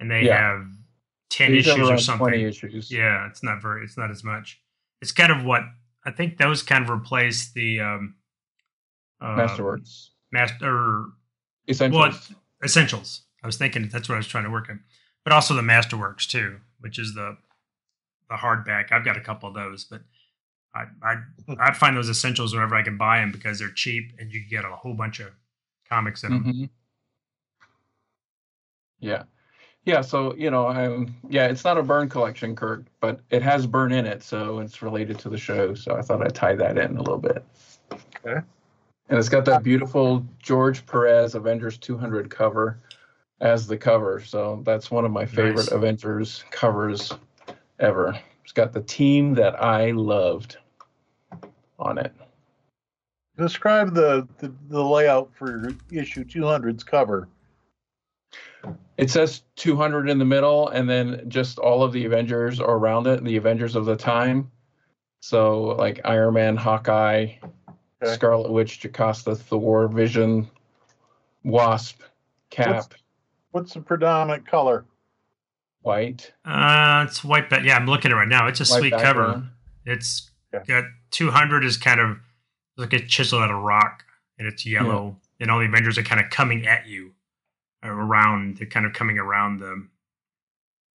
[0.00, 0.36] and they Yeah.
[0.40, 0.66] have
[1.30, 2.26] ten These issues or something.
[2.28, 2.90] 20 issues.
[2.90, 4.60] Yeah, it's not very it's not as much.
[5.00, 5.62] It's kind of what
[6.04, 8.14] I think those kind of replace the um
[9.20, 10.10] uh, Masterworks.
[10.32, 11.04] Master
[11.68, 12.32] Essentials.
[12.64, 13.22] essentials.
[13.42, 14.80] I was thinking that's what I was trying to work on.
[15.24, 17.36] But also the Masterworks too, which is the
[18.28, 18.92] the hardback.
[18.92, 20.02] I've got a couple of those, but
[20.74, 21.16] I I
[21.58, 24.64] I find those essentials whenever I can buy them because they're cheap and you get
[24.64, 25.30] a whole bunch of
[25.88, 26.44] comics in them.
[26.44, 26.70] Mhm.
[29.00, 29.24] Yeah.
[29.84, 30.00] Yeah.
[30.00, 33.92] So, you know, um, yeah, it's not a Byrne collection, Kirk, but it has Byrne
[33.92, 34.22] in it.
[34.22, 35.74] So it's related to the show.
[35.74, 37.44] So I thought I'd tie that in a little bit.
[38.24, 38.40] Okay.
[39.08, 42.80] And it's got that beautiful George Perez Avengers 200 cover
[43.40, 44.20] as the cover.
[44.20, 45.72] So that's one of my favorite Nice.
[45.72, 47.12] Avengers covers
[47.78, 48.18] ever.
[48.42, 50.56] It's got the team that I loved
[51.78, 52.12] on it.
[53.36, 57.28] Describe the, the, the layout for issue 200's cover.
[58.96, 63.06] It says 200 in the middle, and then just all of the Avengers are around
[63.06, 64.50] it, the Avengers of the time.
[65.20, 67.34] So, like Iron Man, Hawkeye,
[68.02, 68.12] Okay.
[68.14, 70.48] Scarlet Witch, Jocasta, Thor, Vision,
[71.44, 72.00] Wasp,
[72.50, 72.92] Cap,
[73.52, 74.84] What's the predominant color?
[75.80, 76.32] White.
[76.44, 78.48] Uh, it's white, but yeah, I'm looking at it right now.
[78.48, 79.22] It's a white sweet cover.
[79.26, 79.48] background.
[79.86, 80.62] It's Yeah.
[80.66, 82.18] got 200 is kind of
[82.76, 84.04] like a chisel out of rock,
[84.38, 87.14] and it's yellow, and all the Avengers are kind of coming at you
[87.82, 88.58] around.
[88.58, 89.90] They're kind of coming around them.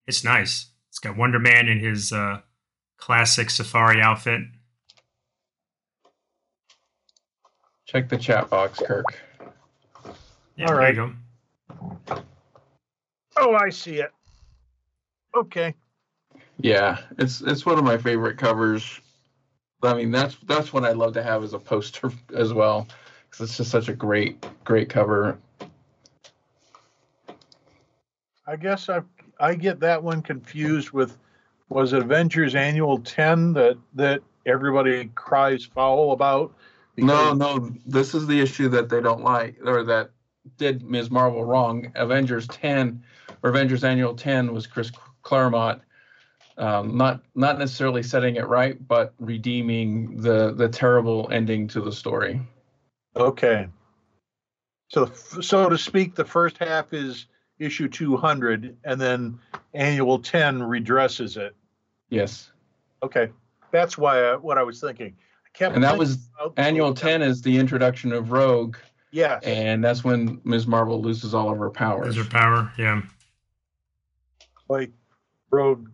[0.07, 0.67] It's nice.
[0.89, 2.41] It's got Wonder Man in his uh,
[2.99, 4.43] classic safari outfit.
[7.91, 9.21] Check the chat box, Kirk.
[10.55, 10.95] Yeah, All there right.
[10.95, 11.13] you
[12.09, 12.23] go.
[13.37, 14.13] Oh, I see it.
[15.35, 15.75] Okay.
[16.59, 19.01] Yeah, it's it's one of my favorite covers.
[19.83, 22.87] I mean, that's that's what I'd love to have as a poster as well,
[23.29, 25.41] because it's just such a great great cover.
[28.47, 29.01] I guess I
[29.41, 31.19] I get that one confused with
[31.71, 36.55] was it Avengers Annual 10 that that everybody cries foul about?
[37.03, 40.11] No, no, this is the issue that they don't like, or that
[40.57, 41.11] did Ms.
[41.11, 41.93] Marvel wrong.
[41.95, 43.03] Avengers 10
[43.43, 44.91] or Avengers Annual 10 was Chris
[45.23, 45.83] Claremont,
[46.59, 51.93] um, not not necessarily setting it right, but redeeming the the terrible ending to the
[51.93, 52.41] story.
[53.17, 53.69] Okay.
[54.89, 55.07] So,
[55.41, 57.27] so to speak, the first half is
[57.59, 59.39] issue 200, and then
[59.73, 61.55] annual 10 redresses it.
[62.09, 62.51] Yes.
[63.03, 63.31] Okay,
[63.71, 65.17] that's why I, what I was thinking.
[65.55, 68.77] I kept And that was annual 10 is the introduction of Rogue,
[69.11, 69.43] Yes.
[69.45, 70.67] and that's when Ms.
[70.67, 72.17] Marvel loses all of her powers.
[72.17, 72.73] Is her power?
[72.79, 73.03] Yeah.
[74.69, 74.93] like
[75.51, 75.89] Rogue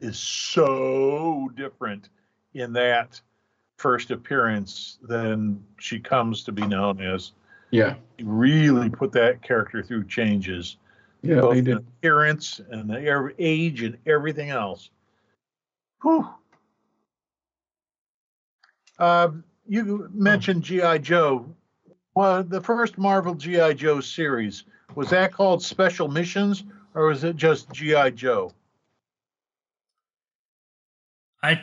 [0.00, 2.10] is so different
[2.52, 3.18] in that
[3.78, 7.32] first appearance than she comes to be known as.
[7.70, 7.94] Yeah.
[8.18, 10.76] He really put that character through changes,
[11.22, 11.78] Yeah, both they did.
[11.78, 14.90] appearance and the age and everything else.
[16.02, 16.28] Whew.
[19.00, 19.30] Uh,
[19.66, 21.46] you mentioned GI Joe.
[22.14, 27.36] Well, the first Marvel GI Joe series was that called Special Missions, or was it
[27.36, 28.52] just GI Joe?
[31.42, 31.62] I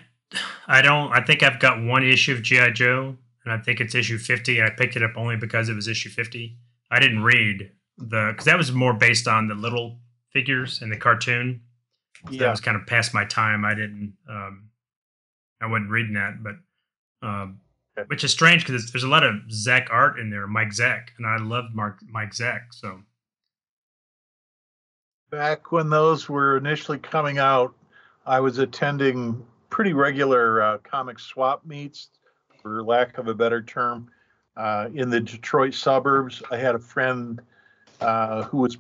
[0.68, 2.72] I don't I think I've got one issue of G.I.
[2.72, 4.62] Joe and I think it's issue 50.
[4.62, 6.58] I picked it up only because it was issue 50.
[6.92, 10.00] I didn't read the because that was more based on the little
[10.32, 11.62] figures in the cartoon.
[12.32, 13.64] So That was kind of past my time.
[13.64, 14.70] I didn't um
[15.62, 16.56] I wasn't reading that, but
[17.22, 17.60] um
[18.08, 21.26] which is strange because there's a lot of Zeck art in there, Mike Zeck, and
[21.26, 22.62] I love Mark Mike Zeck.
[22.72, 23.00] So
[25.32, 27.74] back when those were initially coming out,
[28.26, 32.10] I was attending pretty regular uh, comic swap meets,
[32.62, 34.10] for lack of a better term,
[34.56, 36.44] uh, in the Detroit suburbs.
[36.52, 37.42] I had a friend
[38.02, 38.78] uh, who was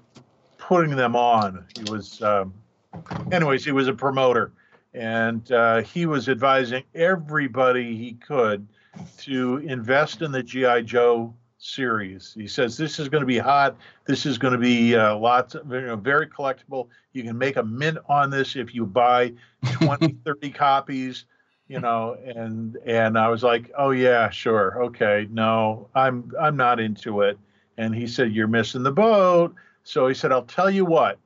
[0.58, 1.66] putting them on.
[1.78, 2.54] He was, um,
[3.32, 4.52] anyways, he was a promoter,
[4.98, 8.68] and uh, he was advising everybody he could
[9.20, 12.34] to invest in the GI Joe series.
[12.34, 13.78] He says this is going to be hot.
[14.06, 16.88] This is going to be uh, lots of you know, very collectible.
[17.14, 19.34] You can make a mint on this if you buy
[19.72, 21.26] 20, 30 copies,
[21.68, 24.84] you know, and and I was like, "Oh yeah, sure.
[24.86, 25.28] Okay.
[25.30, 27.38] No, I'm I'm not into it."
[27.78, 31.20] And he said, "You're missing the boat." So he said, "I'll tell you what.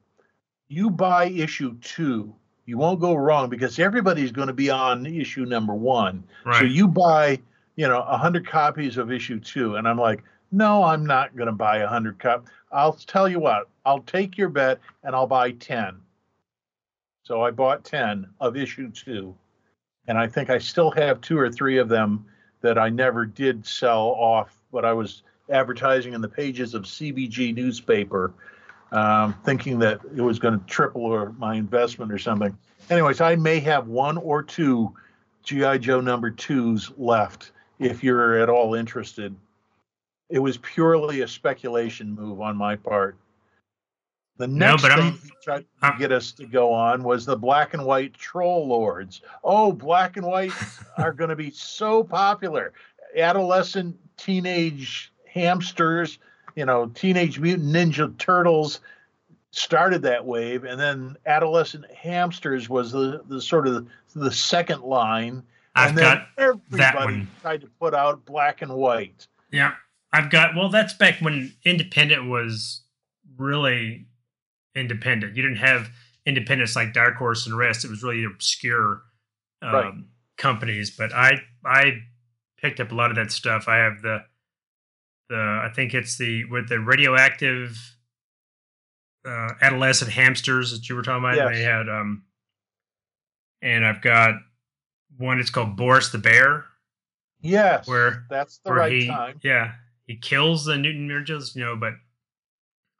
[0.68, 2.34] You buy issue 2.
[2.72, 6.24] You won't go wrong because everybody's going to be on issue number 1.
[6.46, 6.60] right.
[6.60, 7.42] So you buy,
[7.76, 11.48] you know, a 100 copies of issue 2." And I'm like, "No, I'm not going
[11.48, 12.48] to buy a 100 copies.
[12.72, 13.68] I'll tell you what.
[13.86, 16.00] I'll take your bet and I'll buy 10."
[17.24, 19.36] So I bought 10 of issue 2.
[20.08, 22.26] And I think I still have two or three of them
[22.62, 27.54] that I never did sell off, but I was advertising in the pages of CBG
[27.54, 28.32] newspaper,
[28.92, 32.58] um, thinking that it was going to triple or my investment or something.
[32.90, 34.94] Anyways, I may have one or two
[35.44, 39.36] GI Joe number twos left if you're at all interested.
[40.30, 43.18] It was purely a speculation move on my part.
[44.38, 47.36] The No, next but thing he tried to get us to go on was the
[47.36, 49.22] black and white Trollords.
[49.44, 50.54] Oh, black and white
[50.98, 52.74] are going to be so popular.
[53.16, 56.18] Adolescent teenage hamsters,
[56.56, 58.80] you know, teenage mutant ninja turtles
[59.52, 63.86] started that wave and then adolescent hamsters was the, the sort of the,
[64.16, 65.44] the second line
[65.76, 67.28] I've and then got everybody one.
[67.42, 69.74] tried to put out black and white Yeah,
[70.14, 70.56] I've got.
[70.56, 72.82] Well, that's back when independent was
[73.38, 74.06] really
[74.76, 75.36] independent.
[75.36, 75.90] You didn't have
[76.26, 77.84] independents like Dark Horse and rest.
[77.86, 79.02] It was really obscure
[79.62, 79.94] um, Right.
[80.38, 80.92] companies.
[80.92, 81.94] But I I
[82.62, 83.68] picked up a lot of that stuff.
[83.68, 84.24] I have the
[85.32, 87.78] the I think it's the with the radioactive
[89.26, 91.38] uh, adolescent hamsters that you were talking about.
[91.38, 91.50] Yes.
[91.58, 92.24] They had um,
[93.62, 94.36] and I've got
[95.18, 95.40] one.
[95.40, 96.66] It's called Boris the Bear
[97.44, 99.72] yes Where- that's the where right he, time Yeah,
[100.06, 101.94] he kills the Newton Miragels, you know, but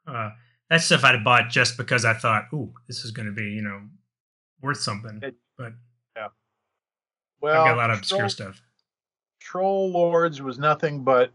[0.06, 0.30] uh,
[0.68, 3.62] that stuff I'd bought just because I thought, ooh, this is going to be, you
[3.62, 3.82] know,
[4.60, 5.20] worth something.
[5.22, 5.74] It- but
[6.16, 6.28] yeah,
[7.40, 8.62] well I've got a lot of obscure troll, stuff.
[9.44, 11.30] Trollords was nothing but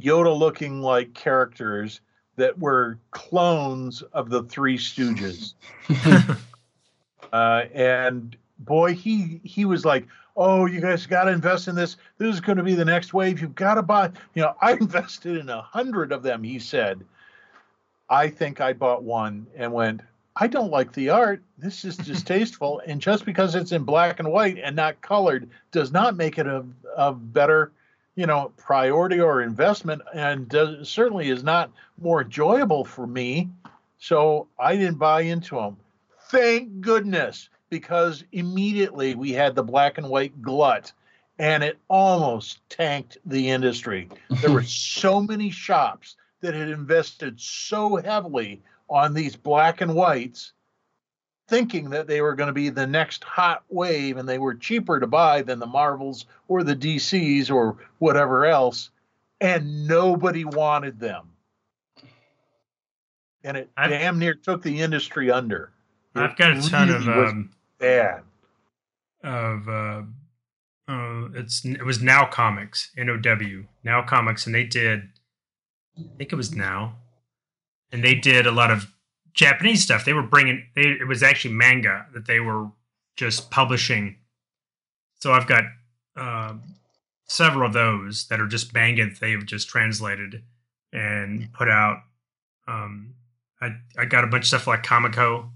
[0.00, 2.00] yoda looking like characters
[2.36, 5.54] that were clones of the three stooges
[7.32, 11.96] uh, and boy, he he was like, "Oh, you guys got to invest in this.
[12.18, 13.40] This is going to be the next wave.
[13.40, 16.42] You've got to buy." You know, I invested in a hundred of them.
[16.42, 17.04] He said.
[18.10, 20.02] I think I bought one and went.
[20.36, 21.42] I don't like the art.
[21.56, 22.82] This is distasteful.
[22.86, 26.46] and just because it's in black and white and not colored does not make it
[26.46, 26.62] a,
[26.96, 27.72] a better,
[28.14, 33.48] you know, priority or investment, and does, certainly is not more enjoyable for me.
[33.98, 35.76] So I didn't buy into them.
[36.30, 40.92] Thank goodness, because immediately we had the black and white glut,
[41.38, 44.08] and it almost tanked the industry.
[44.40, 50.52] There were so many shops that had invested so heavily on these black and whites,
[51.52, 54.98] thinking that they were going to be the next hot wave and they were cheaper
[54.98, 58.88] to buy than the Marvels or the DCs or whatever else,
[59.38, 61.28] and nobody wanted them.
[63.44, 65.72] and it I've- damn near took the industry under.
[66.16, 68.22] It I've got a ton of really um, bad.
[69.22, 70.02] of uh,
[70.88, 75.08] uh, it's it was Now Comics, N O W, Now Comics, and they did,
[75.98, 76.96] I think it was Now,
[77.90, 78.91] and they did a lot of
[79.34, 80.04] Japanese stuff.
[80.04, 82.68] They were bringing, they, it was actually manga that they were
[83.16, 84.16] just publishing.
[85.20, 85.64] So I've got
[86.16, 86.54] uh,
[87.26, 90.42] several of those that are just manga that they've just translated
[90.92, 92.02] and put out.
[92.68, 93.14] Um,
[93.60, 95.50] I I got a bunch of stuff like Comico.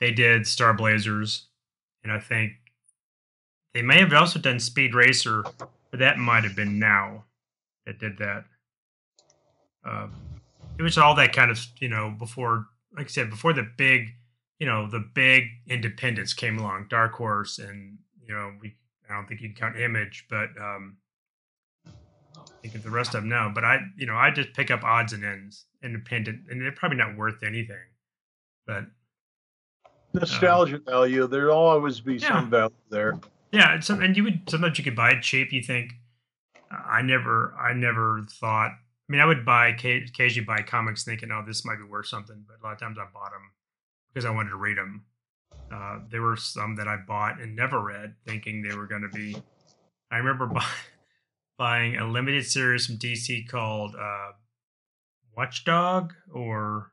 [0.00, 1.46] They did Star Blazers,
[2.02, 2.52] and I think
[3.72, 5.44] they may have also done Speed Racer,
[5.90, 7.24] but that might have been now
[7.86, 8.44] that did that.
[9.84, 10.08] Uh,
[10.78, 12.66] it was all that kind of you know before,
[12.96, 14.14] like I said, before the big,
[14.58, 18.74] you know, the big independents came along, Dark Horse, and you know, we
[19.08, 20.96] I don't think you'd count Image, but um,
[21.86, 21.90] I
[22.62, 23.50] think of the rest of them now.
[23.54, 26.98] But I, you know, I just pick up odds and ends, independent, and they're probably
[26.98, 27.76] not worth anything,
[28.66, 28.84] but
[30.12, 31.26] Nostalgia value.
[31.26, 32.28] There'll always be Yeah.
[32.28, 33.18] some value there.
[33.52, 35.52] Yeah, and, some, and you would sometimes you could buy it cheap.
[35.52, 35.92] You think
[36.70, 38.72] I never, I never thought.
[39.08, 42.06] I mean, I would buy occa- occasionally buy comics thinking, "Oh, this might be worth
[42.06, 43.52] something," but a lot of times I bought them
[44.08, 45.04] because I wanted to read them.
[45.70, 49.16] Uh, there were some that I bought and never read, thinking they were going to
[49.16, 49.36] be.
[50.10, 50.66] I remember buy,
[51.58, 54.32] buying a limited series from DC called uh,
[55.36, 56.92] Wild Dog, or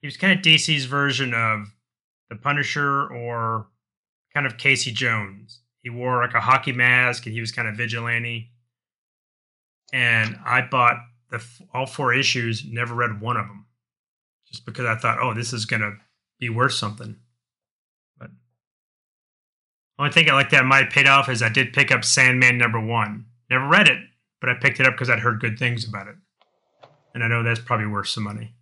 [0.00, 1.74] he was kind of DC's version of
[2.28, 3.68] the Punisher, or
[4.34, 5.60] kind of Casey Jones.
[5.82, 8.51] He wore like a hockey mask and he was kind of vigilante.
[9.92, 10.96] And I bought
[11.30, 13.66] the all four issues, never read one of them,
[14.46, 15.92] just because I thought, oh, this is gonna
[16.38, 17.16] be worth something.
[18.18, 18.30] But
[19.98, 22.58] only thing I like that might have paid off is I did pick up Sandman
[22.58, 23.26] number one.
[23.50, 23.98] Never read it,
[24.40, 26.16] but I picked it up because I'd heard good things about it,
[27.14, 28.54] and I know that's probably worth some money.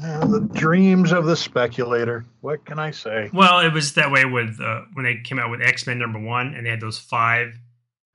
[0.00, 2.24] The dreams of the speculator.
[2.40, 3.30] What can I say?
[3.32, 6.18] Well, it was that way with uh, when they came out with X Men number
[6.18, 7.54] one, and they had those five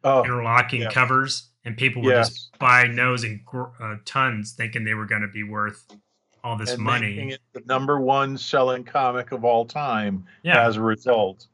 [0.03, 0.91] Oh, interlocking yeah.
[0.91, 2.29] covers, and people were yes.
[2.29, 3.41] just buying those in
[3.81, 5.83] uh, tons, thinking they were going to be worth
[6.43, 7.15] all this and money.
[7.15, 11.47] making it the number one selling comic of all time yeah, as a result.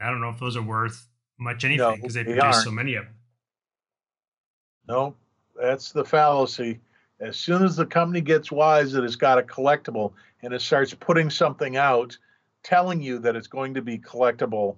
[0.00, 2.64] I don't know if those are worth much anything No, because they they produce aren't.
[2.64, 3.14] so many of them.
[4.88, 5.14] No,
[5.60, 6.80] that's the fallacy.
[7.20, 10.12] As soon as the company gets wise that it's got a collectible
[10.42, 12.16] and it starts putting something out,
[12.62, 14.76] telling you that it's going to be collectible,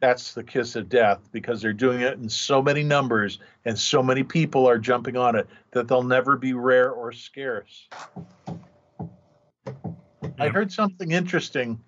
[0.00, 4.02] that's the kiss of death because they're doing it in so many numbers and so
[4.02, 7.88] many people are jumping on it that they'll never be rare or scarce.
[10.38, 11.78] I heard something interesting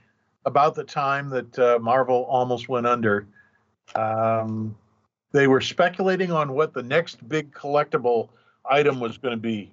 [0.45, 3.27] about the time that uh, Marvel almost went under.
[3.95, 4.77] Um,
[5.33, 8.29] they were speculating on what the next big collectible
[8.69, 9.73] item was going to be.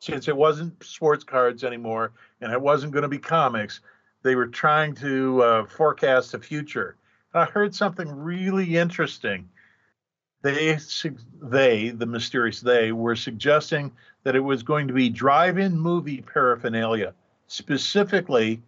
[0.00, 3.80] Since it wasn't sports cards anymore and it wasn't going to be comics,
[4.22, 6.96] they were trying to uh, forecast the future.
[7.32, 9.48] And I heard something really interesting.
[10.42, 10.78] They,
[11.40, 13.92] they, the mysterious they, were suggesting
[14.24, 17.14] that it was going to be drive-in movie paraphernalia,
[17.46, 18.60] specifically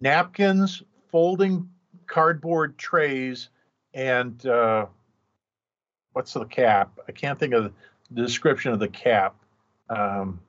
[0.00, 1.68] napkins, folding
[2.06, 3.48] cardboard trays,
[3.94, 4.86] and uh,
[6.12, 6.98] what's the cap?
[7.08, 7.72] I can't think of
[8.14, 9.34] description of the cap.
[9.90, 10.40] Um,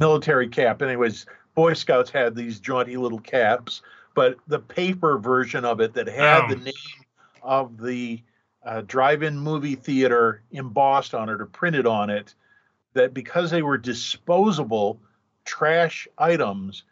[0.00, 0.82] military cap.
[0.82, 3.82] Anyways, Boy Scouts had these jaunty little caps,
[4.14, 6.48] but the paper version of it that had Oh.
[6.48, 7.04] the name
[7.42, 8.22] of the
[8.64, 12.34] uh, drive-in movie theater embossed on it or printed on it,
[12.94, 15.00] that because they were disposable
[15.44, 16.84] trash items,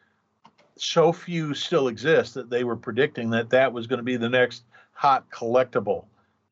[0.77, 4.29] so few still exist that they were predicting that that was going to be the
[4.29, 6.05] next hot collectible.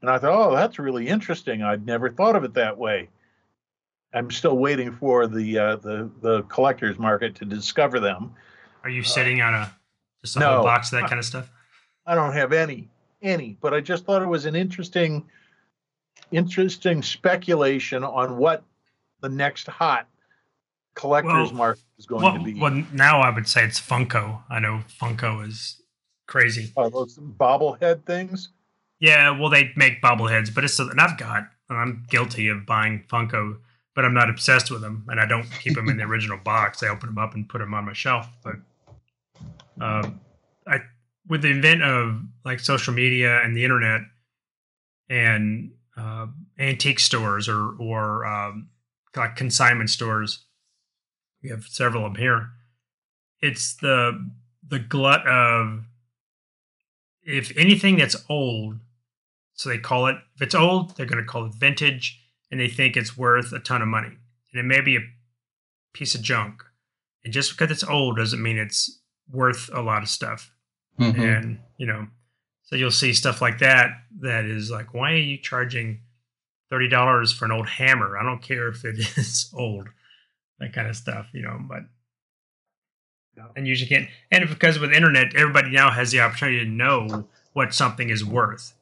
[0.04, 1.62] And I thought, oh, that's really interesting.
[1.62, 3.08] I'd never thought of it that way.
[4.12, 8.34] I'm still waiting for the uh, the the collectors market to discover them.
[8.82, 9.74] Are you sitting on a
[10.22, 10.56] just a no.
[10.56, 11.50] whole box of that kind of stuff?
[12.04, 12.90] I don't have any
[13.22, 15.24] any, but I just thought it was an interesting
[16.30, 18.62] interesting speculation on what
[19.22, 20.06] the next hot
[20.94, 22.60] collectors Well- market is going Well, to be.
[22.60, 24.42] well, now I would say it's Funko.
[24.50, 25.80] I know Funko is
[26.26, 26.74] crazy.
[26.76, 28.50] Uh, those bobblehead things.
[29.04, 33.04] Yeah, well, they make bobbleheads, but it's and I've got and I'm guilty of buying
[33.06, 33.58] Funko,
[33.94, 36.82] but I'm not obsessed with them, and I don't keep them in the original box.
[36.82, 38.26] I open them up and put them on my shelf.
[38.42, 38.54] But
[39.78, 40.20] um,
[40.66, 40.78] I,
[41.28, 44.00] with the invent of like social media and the internet
[45.10, 46.28] and uh,
[46.58, 48.70] antique stores or or um,
[49.14, 50.46] like consignment stores,
[51.42, 52.48] we have several of them here.
[53.42, 54.30] It's the
[54.66, 55.84] the glut of
[57.22, 58.78] if anything that's old
[59.54, 62.68] So they call it, if it's old, they're going to call it vintage and they
[62.68, 64.08] think it's worth a ton of money.
[64.52, 65.00] And it may be a
[65.92, 66.62] piece of junk.
[67.24, 69.00] And just because it's old doesn't mean it's
[69.30, 70.50] worth a lot of stuff.
[71.00, 71.18] Mhm.
[71.18, 72.08] And, you know,
[72.64, 73.90] so you'll see stuff like that
[74.20, 76.00] that is like, why are you charging
[76.72, 78.18] $30 for an old hammer?
[78.18, 79.88] I don't care if it is old,
[80.58, 81.82] that kind of stuff, you know, but
[83.36, 83.48] Yeah.
[83.56, 84.08] and usually can't.
[84.30, 88.74] And because with internet, everybody now has the opportunity to know what something is worth.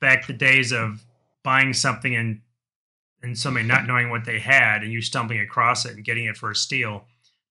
[0.00, 1.04] Back the days of
[1.42, 2.40] buying something and
[3.22, 6.36] and somebody not knowing what they had and you stumbling across it and getting it
[6.36, 7.04] for a steal,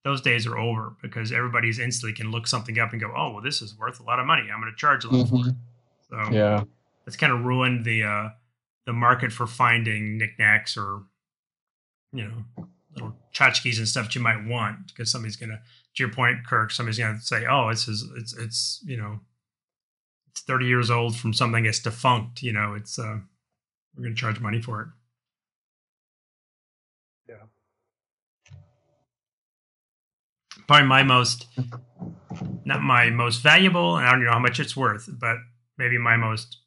[0.04, 3.42] those days are over because everybody's instantly can look something up and go, oh, well,
[3.42, 4.42] this is worth a lot of money.
[4.42, 5.54] I'm going to charge a lot for it.
[6.08, 6.62] So Yeah.
[7.06, 8.28] it's kind of ruined the uh,
[8.86, 11.02] the market for finding knickknacks or
[12.12, 15.60] you know little tchotchkes and stuff that you might want because somebody's gonna
[15.96, 19.18] to your point kirk somebody's gonna say oh it's his, it's it's you know
[20.36, 23.18] it's 30 years old from something that's defunct you know it's uh
[23.96, 24.88] we're gonna charge money for it
[27.26, 27.46] Yeah.
[30.68, 31.46] probably my most
[32.66, 35.38] not my most valuable and i don't know how much it's worth but
[35.78, 36.58] maybe my most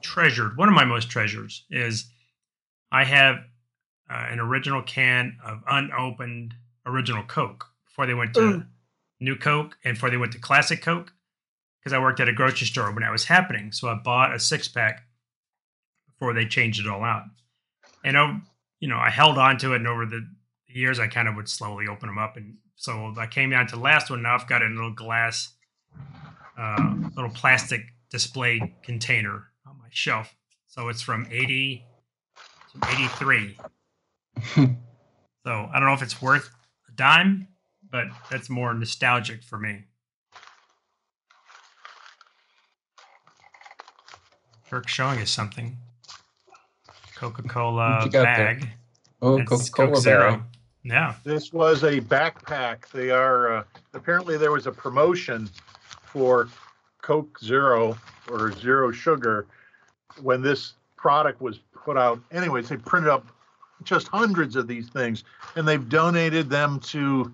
[0.00, 2.06] treasured one of my most treasures is
[2.92, 3.36] i have
[4.08, 6.54] uh, an original can of unopened
[6.86, 8.66] original coke before they went to Mm.
[9.18, 11.12] new coke and before they went to classic coke
[11.84, 13.70] because i worked at a grocery store when that was happening.
[13.72, 15.04] So i bought a six pack
[16.06, 17.24] before they changed it all out.
[18.04, 18.40] And oh,
[18.80, 20.26] you know i held on to it and over the
[20.66, 22.36] years i kind of would slowly open them up.
[22.36, 24.22] And so i came down to the last one.
[24.22, 25.52] Now i've got a little glass
[26.58, 30.34] uh, little plastic display container on my shelf.
[30.66, 31.84] So it's from 80
[32.74, 33.56] to 83
[34.54, 34.70] so
[35.46, 36.50] i don't know if it's worth
[36.88, 37.48] a dime
[37.90, 39.84] but that's more nostalgic for me
[44.74, 45.76] kirk showing us something
[47.14, 48.24] coca-cola What there?
[48.24, 48.68] bag
[49.22, 50.30] Oh, Coca Coke Cola Zero.
[50.32, 50.42] Berry.
[50.82, 52.88] yeah This was a backpack.
[52.90, 53.64] They are, uh,
[53.94, 55.48] apparently there was a promotion
[56.02, 56.48] for
[57.02, 57.96] Coke Zero
[58.28, 59.46] or Zero Sugar
[60.20, 62.18] when this product was put out.
[62.32, 63.24] Anyways, they printed up
[63.84, 65.22] just hundreds of these things
[65.54, 67.32] and they've donated them to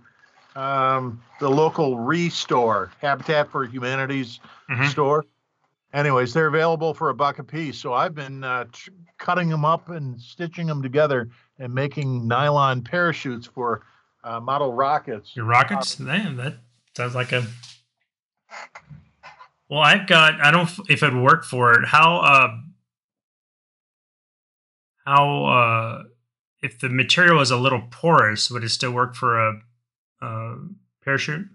[0.57, 4.91] um, the local Restore, Habitat for Humanity's Mhm.
[4.91, 5.25] store.
[5.93, 7.79] Anyways, they're available for a buck a piece.
[7.79, 12.83] So I've been uh, tr- cutting them up and stitching them together and making nylon
[12.83, 13.83] parachutes for
[14.23, 15.35] uh, model rockets.
[15.35, 15.99] Your rockets?
[15.99, 16.59] Man, that
[16.97, 17.45] sounds like a.
[19.69, 20.41] Well, I've got.
[20.41, 21.87] I don't if it would work for it.
[21.87, 22.57] How uh,
[25.05, 26.03] how uh,
[26.63, 29.61] if the material is a little porous, would it still work for a,
[30.23, 30.57] a
[31.05, 31.49] parachute?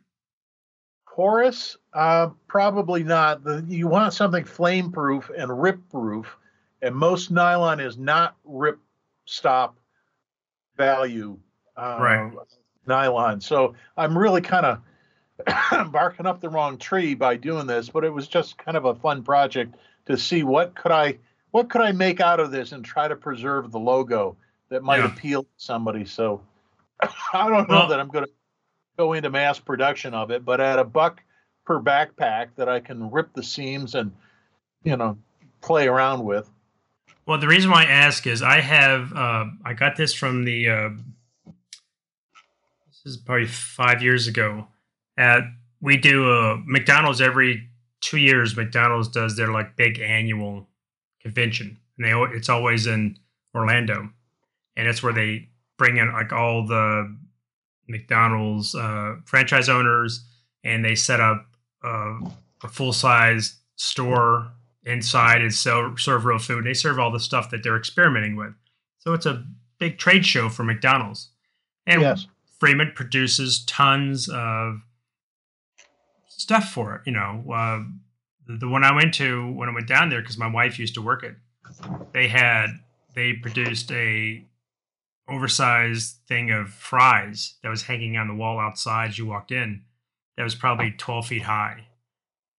[1.08, 1.78] Porous?
[1.96, 3.44] Uh, probably not.
[3.46, 6.36] The, you want something flame proof and rip proof,
[6.82, 8.78] and most nylon is not rip
[9.26, 9.78] stop
[10.78, 11.38] value
[11.78, 12.34] uh, Right.
[12.86, 13.40] nylon.
[13.40, 18.14] So I'm really kind of barking up the wrong tree by doing this, but it
[18.14, 19.76] was just kind of a fun project
[20.08, 21.18] to see what could I
[21.52, 24.36] what could I make out of this and try to preserve the logo
[24.68, 25.14] that might Yeah.
[25.14, 26.04] appeal to somebody.
[26.04, 26.42] So
[27.34, 28.32] I don't know Well- that I'm going to
[28.98, 31.22] go into mass production of it, but at a buck
[31.66, 34.12] per backpack that I can rip the seams and
[34.84, 35.18] you know
[35.62, 36.50] play around with.
[37.26, 40.70] Well, the reason why I ask is I have uh, I got this from the
[40.70, 40.90] uh,
[42.88, 44.68] this is probably five years ago.
[45.18, 45.44] At
[45.82, 47.70] we do uh, McDonald's every
[48.02, 48.56] two years.
[48.56, 50.68] McDonald's does their like big annual
[51.22, 53.18] convention, and they it's always in
[53.56, 54.10] Orlando,
[54.78, 57.16] and it's where they bring in like all the
[57.88, 60.26] McDonald's uh, franchise owners,
[60.64, 61.46] and they set up
[61.86, 62.30] uh,
[62.64, 64.52] a full size store
[64.84, 66.66] inside and sell, serve real food.
[66.66, 68.54] They serve all the stuff that they're experimenting with.
[69.00, 69.46] So it's a
[69.80, 71.30] big trade show for McDonald's.
[71.86, 72.28] And yes.
[72.60, 74.82] Freeman produces tons of
[76.28, 77.02] stuff for it.
[77.06, 77.84] You know, uh,
[78.48, 80.96] the, the one I went to when I went down there, because my wife used
[80.96, 81.36] to work it,
[82.14, 82.68] they had,
[83.16, 84.46] they produced a
[85.28, 89.82] oversized thing of fries that was hanging on the wall outside as you walked in.
[90.38, 91.88] That was probably 12 feet high.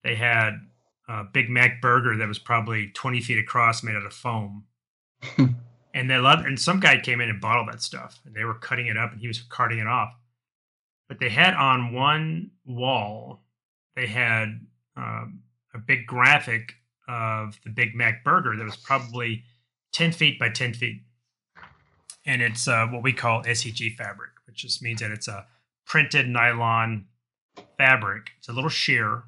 [0.02, 0.60] They had
[1.08, 4.64] a Big Mac burger that was probably 20 feet across, made out of foam.
[5.94, 8.44] and they loved, and some guy came in and bought all that stuff, and they
[8.44, 10.12] were cutting it up, and he was carting it off.
[11.08, 13.44] But they had on one wall,
[13.94, 14.60] they had
[14.96, 15.42] um,
[15.74, 16.74] a big graphic
[17.08, 19.44] of the Big Mac burger that was probably
[19.92, 21.02] 10 feet by 10 feet.
[22.26, 25.46] And it's uh, what we call SEG fabric, which just means that it's a
[25.86, 27.06] printed nylon
[27.78, 28.30] fabric.
[28.38, 29.24] It's a little sheer,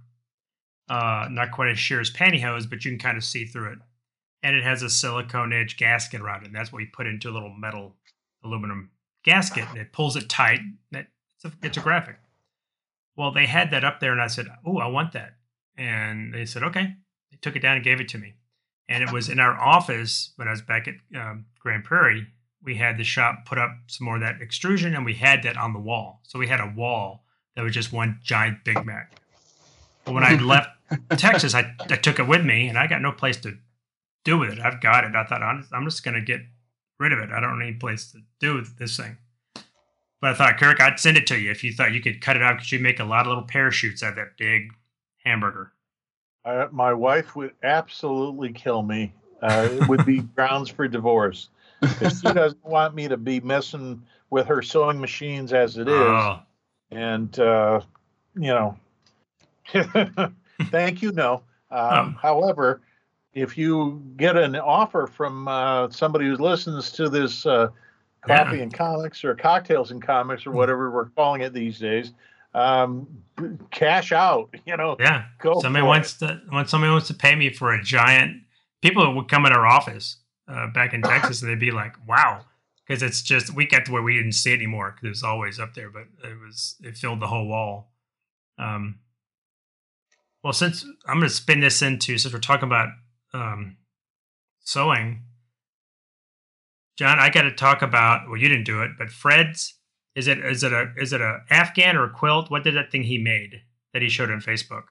[0.89, 3.79] uh, not quite as sheer as pantyhose, but you can kind of see through it.
[4.43, 6.47] and it has a silicone edge gasket around it.
[6.47, 7.97] And that's what you put into a little metal
[8.45, 8.91] aluminum
[9.25, 10.61] gasket, and it pulls it tight.
[10.93, 12.17] It's a, it's a graphic.
[13.17, 15.35] Well, they had that up there, and I said, "Oh, I want that."
[15.77, 16.95] And they said, "Okay."
[17.31, 18.35] They took it down and gave it to me,
[18.89, 22.27] and it was in our office when I was back at um, Grand Prairie.
[22.63, 25.57] We had the shop put up some more of that extrusion, and we had that
[25.57, 26.21] on the wall.
[26.25, 27.25] So we had a wall
[27.59, 29.21] that was just one giant Big Mac.
[30.05, 30.71] But when I left
[31.17, 33.59] Texas, I, I took it with me, and I got no place to
[34.25, 34.61] do with it.
[34.61, 35.17] I've got it.
[35.17, 36.43] I thought I'm, I'm just going to get
[37.01, 37.31] rid of it.
[37.33, 39.17] I don't need a place to do with this thing.
[40.21, 42.37] But I thought, Kirk, I'd send it to you if you thought you could cut
[42.37, 44.73] it out because you make a lot of little parachutes out of that big
[45.25, 45.73] hamburger.
[46.45, 49.13] Uh, my wife would absolutely kill me.
[49.43, 51.49] Uh, it would be grounds for divorce.
[51.83, 54.01] If she doesn't want me to be messing
[54.31, 56.39] with her sewing machines as it is, Oh,
[56.91, 57.81] and uh,
[58.35, 58.77] you know,
[60.71, 61.35] thank you, no.
[61.35, 62.15] Um, Oh.
[62.21, 62.81] However,
[63.35, 67.69] if you get an offer from uh, somebody who listens to this uh,
[68.27, 68.63] coffee Yeah.
[68.65, 72.13] and comics or cocktails and comics or whatever we're calling it these days,
[72.55, 73.07] um,
[73.71, 74.49] cash out.
[74.67, 75.25] You know, yeah.
[75.41, 75.61] go.
[75.61, 75.89] somebody for it.
[75.89, 78.43] wants to when somebody wants to pay me for a giant
[78.83, 80.17] people would come in our office
[80.49, 82.41] uh, back in Texas and they'd be like, "Wow,"
[82.89, 85.23] because it's just we got to where we didn't see it anymore because it was
[85.23, 87.93] always up there, but it was it filled the whole wall.
[88.59, 89.01] Um,
[90.43, 92.89] well, since I'm going to spin this into since we're talking about
[93.35, 93.77] um,
[94.61, 95.25] sewing,
[96.97, 98.29] John, I got to talk about.
[98.29, 99.75] Well, you didn't do it, but Fred's
[100.15, 102.51] is it is it a is it a Afghan or a quilt?
[102.51, 103.63] What did that thing he made
[103.93, 104.85] that he showed on Facebook?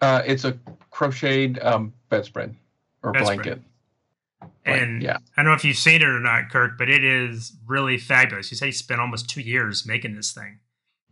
[0.00, 0.58] Uh, it's a
[0.90, 2.54] crocheted um, bedspread
[3.02, 3.42] or Bedspread.
[3.42, 3.62] blanket.
[4.64, 7.52] And yeah, I don't know if you've seen it or not, Kirk, but it is
[7.66, 8.50] really fabulous.
[8.50, 10.58] You said he spent almost two years making this thing,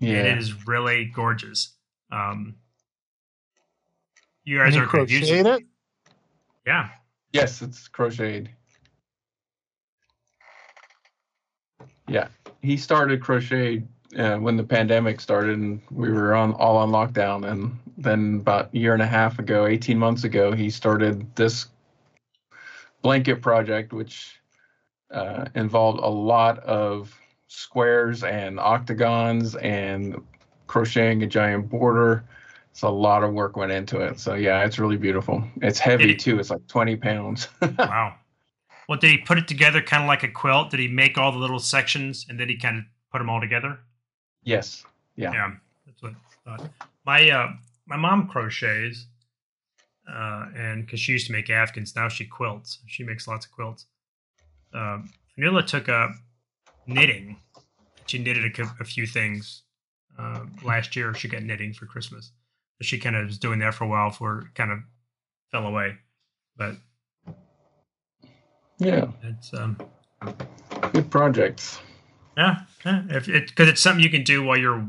[0.00, 0.38] and it yeah.
[0.38, 1.74] is really gorgeous.
[2.10, 2.56] Um,
[4.42, 5.30] you guys you are confused.
[5.30, 5.62] crocheted it.
[6.66, 6.88] Yeah,
[7.34, 8.48] Yes, it's crocheted.
[12.06, 12.28] Yeah,
[12.62, 13.82] he started crochet
[14.16, 17.50] uh, when the pandemic started, and we were on all on lockdown.
[17.50, 21.66] And then about a year and a half ago, eighteen months ago, he started this
[23.04, 24.40] blanket project, which
[25.12, 27.14] uh, involved a lot of
[27.46, 30.20] squares and octagons and
[30.66, 32.24] crocheting a giant border.
[32.70, 34.18] It's a lot of work went into it.
[34.18, 35.44] So yeah, it's really beautiful.
[35.62, 36.40] It's heavy he- too.
[36.40, 37.48] It's like 20 pounds.
[37.78, 38.14] wow.
[38.88, 40.70] Well, did he put it together kind of like a quilt?
[40.70, 43.40] Did he make all the little sections and then he kind of put them all
[43.40, 43.78] together?
[44.42, 44.84] yes.
[45.16, 45.32] Yeah.
[45.32, 45.52] Yeah,
[45.86, 46.12] that's what
[46.46, 46.70] I thought.
[47.06, 47.52] My uh,
[47.86, 49.06] my mom crochets,
[50.08, 52.78] uh, and because she used to make Afghans, now she quilts.
[52.86, 53.86] She makes lots of quilts.
[54.72, 56.10] Um, Vanilla took up
[56.86, 57.36] knitting.
[58.06, 59.62] She knitted a, a few things
[60.18, 61.14] uh, last year.
[61.14, 62.32] She got knitting for Christmas.
[62.78, 64.80] But she kind of was doing that for a while before it kind of
[65.50, 65.96] fell away.
[66.56, 66.76] But
[68.78, 69.06] Yeah.
[69.22, 69.78] it's um,
[70.92, 71.80] Good projects.
[72.36, 73.02] Yeah, yeah.
[73.10, 74.88] If it because it's something you can do while you're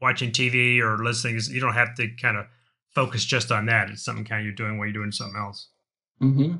[0.00, 1.38] watching TV or listening.
[1.50, 2.46] You don't have to kind of
[2.94, 3.90] focus just on that.
[3.90, 5.68] It's something kind of you're doing while you're doing something else.
[6.20, 6.56] Mm-hmm.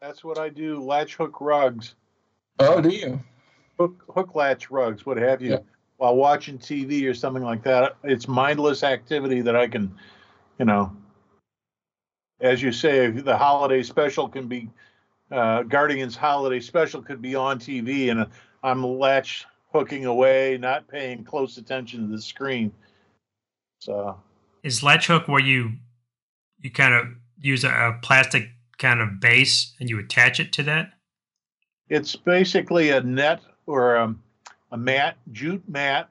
[0.00, 0.82] That's what I do.
[0.82, 1.94] Latch hook rugs,
[2.58, 3.20] Oh, do you?
[3.78, 5.58] hook hook latch rugs, what have you, Yeah.
[5.96, 7.96] while watching TV or something like that.
[8.02, 9.94] It's mindless activity that I can,
[10.58, 10.94] you know,
[12.40, 14.68] as you say, the holiday special can be
[15.30, 18.26] uh, Guardians holiday special could be on TV, and
[18.62, 22.70] I'm latch hooking away, not paying close attention to the screen.
[23.82, 24.20] So
[24.62, 25.72] Is latch hook where you
[26.60, 27.06] you kind of
[27.40, 30.92] use a, a plastic kind of base and you attach it to that?
[31.88, 34.14] it's basically a net or a,
[34.70, 36.08] a mat, jute mat,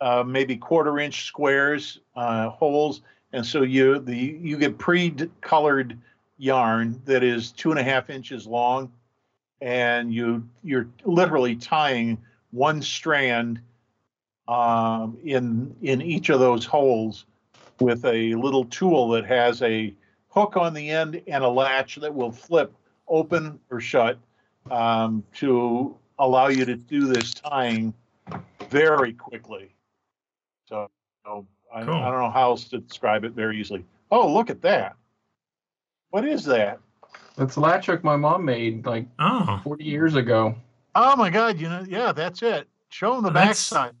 [0.00, 3.00] uh, maybe quarter inch squares, uh, holes,
[3.32, 5.98] and so you the you get pre-colored
[6.38, 8.92] yarn that is two and a half inches long,
[9.60, 12.18] and you you're literally tying
[12.52, 13.60] one strand
[14.48, 17.26] um, in in each of those holes
[17.80, 19.92] with a little tool that has a
[20.28, 22.72] hook on the end and a latch that will flip
[23.08, 24.18] open or shut
[24.70, 27.92] um, to allow you to do this tying
[28.70, 29.74] very quickly.
[30.68, 30.88] So,
[31.24, 31.94] so I, Cool.
[31.94, 33.84] I don't know how else to describe it very easily.
[34.10, 34.96] Oh, look at that.
[36.10, 36.80] What is that?
[37.36, 40.54] That's a latch hook my mom made like Oh, 40 years ago.
[40.94, 41.60] Oh my God!
[41.60, 42.66] You know, yeah, that's it.
[42.88, 43.92] Show them the Oh, back that's- side.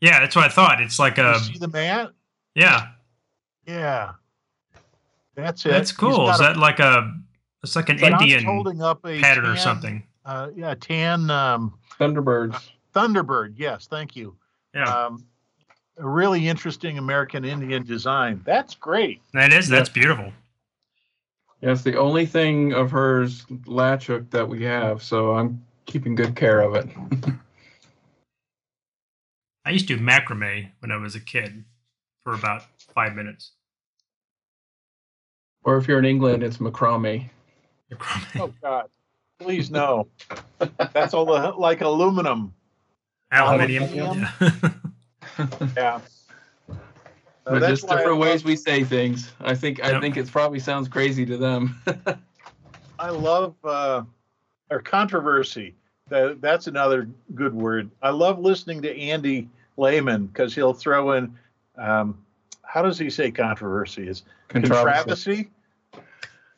[0.00, 0.80] Yeah, that's what I thought.
[0.80, 2.10] It's like You a see the mat?
[2.54, 2.88] yeah.
[3.66, 4.12] Yeah,
[5.34, 5.70] that's it.
[5.70, 6.30] That's cool.
[6.30, 7.12] Is a- that like a?
[7.62, 10.02] It's like an John's Indian holding up a pattern or something.
[10.24, 12.70] Uh, yeah, tan um, Thunderbirds.
[12.94, 13.54] Thunderbird.
[13.56, 14.36] Yes, thank you.
[14.74, 15.26] Yeah, Um,
[15.98, 18.40] a really interesting American Indian design.
[18.46, 19.20] That's great.
[19.34, 19.68] that is.
[19.68, 20.32] That's beautiful.
[21.60, 26.14] Yeah, it's the only thing of hers latch hook that we have, so I'm keeping
[26.14, 26.88] good care of it.
[29.68, 31.62] I used to do macrame when I was a kid
[32.24, 32.62] for about
[32.94, 33.52] five minutes.
[35.62, 37.28] or if you're in England, it's macrame.
[37.92, 38.40] Macrame.
[38.40, 38.88] Oh God,
[39.38, 40.08] please no.
[40.94, 42.54] That's all the, like aluminum.
[43.30, 43.82] Aluminium.
[43.82, 44.26] Aluminium.
[44.40, 44.70] Yeah.
[45.76, 46.00] Yeah.
[47.44, 49.32] But that's just why I different ways we say things.
[49.40, 51.80] I think I think it probably sounds crazy to them.
[52.98, 54.02] I love uh,
[54.70, 55.74] or controversy.
[56.08, 57.90] That that's another good word.
[58.02, 59.48] I love listening to Andy
[59.78, 61.36] Leyland because he'll throw in.
[61.76, 62.18] Um,
[62.62, 64.08] how does he say controversy?
[64.08, 65.50] Is controversy?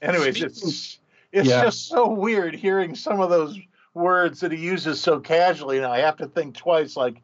[0.02, 0.98] Anyways, it's
[1.32, 1.62] it's Yeah.
[1.64, 3.58] just so weird hearing some of those
[3.94, 6.96] words that he uses so casually, and I have to think twice.
[6.96, 7.22] Like,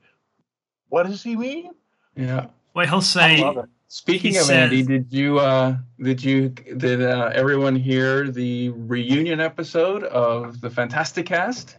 [0.89, 1.73] what does he mean?
[2.15, 2.47] Yeah.
[2.75, 3.43] Well, he'll say.
[3.89, 9.39] Speaking He of Andy, did you uh did you did uh, everyone hear the reunion
[9.41, 11.77] episode of the Fantasti-Cast?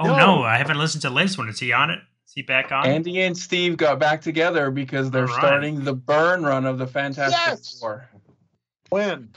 [0.00, 0.16] "Oh No.
[0.16, 1.48] no, I haven't listened to the latest one.
[1.48, 2.00] Is he on it?
[2.28, 5.40] Is he back on?" Andy and Steve got back together because they're All right.
[5.40, 7.78] starting the Byrne run of the Fantastic Yes!
[7.80, 8.08] Four.
[8.90, 9.34] When?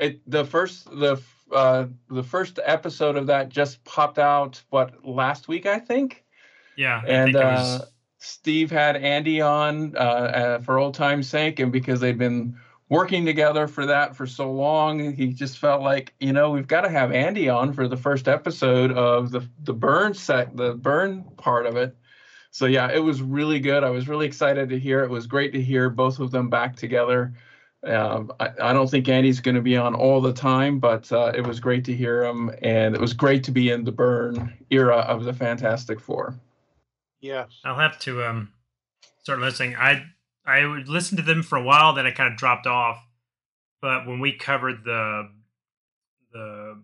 [0.00, 1.20] It the first the
[1.52, 6.24] uh the first episode of that just popped out what last week I think.
[6.76, 7.92] yeah, I and think it uh, was.
[8.18, 12.56] Steve had Andy on uh, uh, for old time's sake, and because they've been
[12.88, 16.80] working together for that for so long, he just felt like you know we've got
[16.82, 21.24] to have Andy on for the first episode of the the Byrne set, the Byrne
[21.36, 21.96] part of it.
[22.54, 23.82] So yeah, it was really good.
[23.82, 25.02] I was really excited to hear.
[25.02, 27.34] It was great to hear both of them back together.
[27.82, 31.32] Um, I, I don't think Andy's going to be on all the time, but uh,
[31.34, 34.54] it was great to hear him, and it was great to be in the Byrne
[34.70, 36.36] era of the Fantastic Four.
[37.20, 37.48] Yes.
[37.64, 38.52] I'll have to um
[39.24, 39.74] start listening.
[39.74, 40.04] I
[40.46, 43.04] I would listen to them for a while, then I kind of dropped off.
[43.82, 45.28] But when we covered the
[46.32, 46.80] the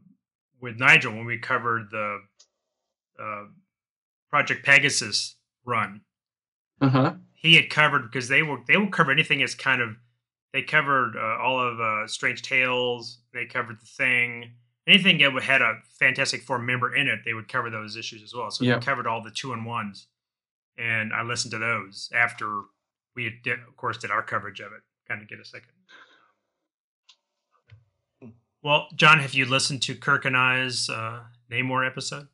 [0.60, 2.22] with Nigel, when we covered the
[3.20, 3.44] uh,
[4.30, 5.36] Project Pegasus
[5.70, 6.00] run,
[6.80, 7.14] Uh huh.
[7.34, 9.96] he had covered because they will they will cover anything as kind of
[10.52, 13.20] they covered uh, all of uh, Strange Tales.
[13.32, 14.52] They covered the Thing.
[14.86, 18.34] Anything that had a Fantastic Four member in it, they would cover those issues as
[18.34, 18.50] well.
[18.50, 18.80] So Yep.
[18.80, 20.08] they covered all the Two-in-Ones,
[20.76, 22.62] and I listened to those after
[23.14, 24.80] we had did, of course did our coverage of it.
[25.06, 25.68] Kind of get a second.
[28.62, 32.28] Well, John, have you listened to Kirk and I's uh, Namor episode?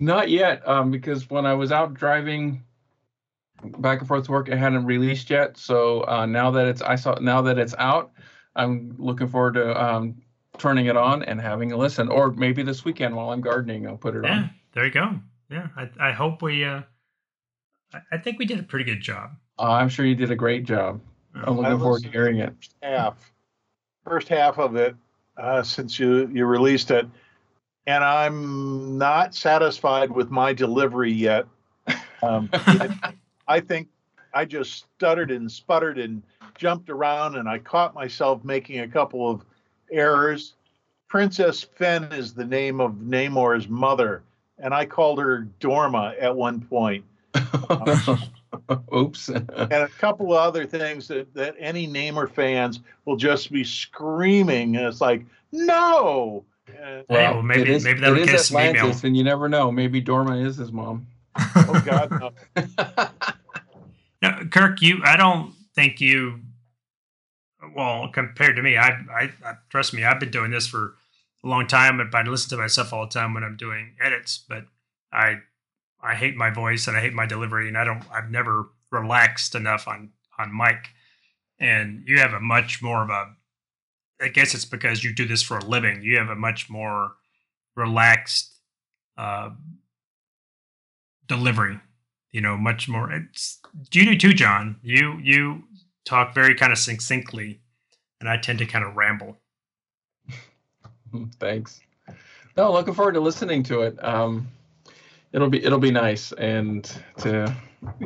[0.00, 2.64] Not yet, um, because when I was out driving
[3.78, 5.58] back and forth to work, it hadn't released yet.
[5.58, 8.10] So uh, now that it's I saw now that it's out,
[8.56, 10.16] I'm looking forward to um,
[10.56, 12.08] turning it on and having a listen.
[12.08, 14.50] Or maybe this weekend while I'm gardening, I'll put it Yeah, on.
[14.72, 15.20] there you go.
[15.50, 16.64] Yeah, I, I hope we.
[16.64, 16.82] Uh,
[17.92, 19.32] I, I think we did a pretty good job.
[19.58, 21.00] Uh, I'm sure you did a great job.
[21.34, 22.54] I'm looking I forward to hearing it.
[22.58, 23.32] First half,
[24.04, 24.96] first half of it,
[25.36, 27.06] uh, since you you released it,
[27.90, 31.46] and I'm not satisfied with my delivery yet.
[32.22, 32.48] Um,
[33.48, 33.88] I think
[34.32, 36.22] I just stuttered and sputtered and
[36.56, 39.44] jumped around, and I caught myself making a couple of
[39.90, 40.54] errors.
[41.08, 44.22] Princess Fen is the name of Namor's mother,
[44.60, 47.04] and I called her Dorma at one point.
[48.94, 49.28] Oops.
[49.28, 54.76] and a couple of other things that, that any Namor fans will just be screaming.
[54.76, 56.44] And it's like, no.
[56.78, 58.94] And, well, maybe- it is, maybe that it would is get us email.
[59.02, 59.70] And you never know.
[59.72, 61.06] Maybe Dorma is his mom.
[61.36, 62.10] oh, God,
[62.56, 63.06] no.
[64.22, 65.00] No, Kirk, you.
[65.02, 66.40] I don't think you.
[67.74, 70.04] Well, compared to me, I, I, I trust me.
[70.04, 70.94] I've been doing this for
[71.42, 74.44] a long time, but I listen to myself all the time when I'm doing edits.
[74.46, 74.64] But
[75.12, 75.36] I,
[76.02, 78.02] I hate my voice and I hate my delivery, and I don't.
[78.12, 80.88] I've never relaxed enough on on mic.
[81.58, 83.34] And you have a much more of a.
[84.20, 86.02] I guess it's because you do this for a living.
[86.02, 87.12] You have a much more
[87.76, 88.54] relaxed
[89.16, 89.50] uh,
[91.26, 91.78] delivery
[92.32, 93.60] you know much more it's
[93.92, 95.62] you do too john you you
[96.04, 97.60] talk very kind of succinctly
[98.20, 99.36] and i tend to kind of ramble
[101.38, 101.80] Thanks.
[102.56, 104.02] No, looking forward to listening to it.
[104.04, 104.48] Um,
[105.32, 106.84] it'll be it'll be nice and
[107.18, 107.54] to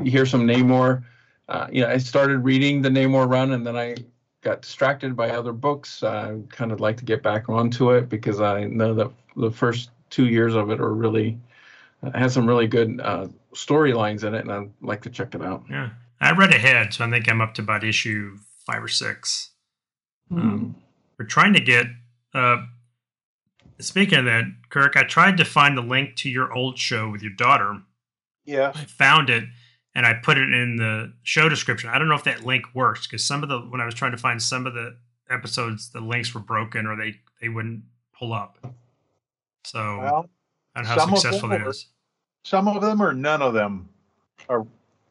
[0.05, 1.05] hear some Namor.
[1.49, 3.97] Uh, you know, I started reading the Namor run and then I
[4.45, 6.03] got distracted by other books.
[6.03, 9.91] I kind of like to get back onto it because I know that the first
[10.11, 11.39] two years of it are really
[12.05, 15.43] uh, has some really good uh, storylines in it, and I'd like to check it
[15.43, 15.65] out.
[15.71, 15.91] yeah
[16.21, 19.51] i read ahead so i think i'm up to about issue five or six
[20.31, 20.77] Um,
[21.19, 21.87] we're trying to get
[22.33, 22.59] uh
[23.81, 27.21] speaking of that kirk i tried to find the link to your old show with
[27.23, 27.83] your daughter
[28.47, 28.71] Yeah.
[28.75, 29.45] I found it
[29.95, 31.91] and I put it in the show description.
[31.91, 34.13] I don't know if that link works because some of the when I was trying
[34.13, 34.97] to find some of the
[35.31, 37.83] episodes the links were broken or they they wouldn't
[38.19, 38.59] pull up.
[39.65, 40.31] So Well,
[40.75, 41.87] I don't know how successful it is.
[42.45, 43.89] some of them or none of them
[44.49, 44.67] are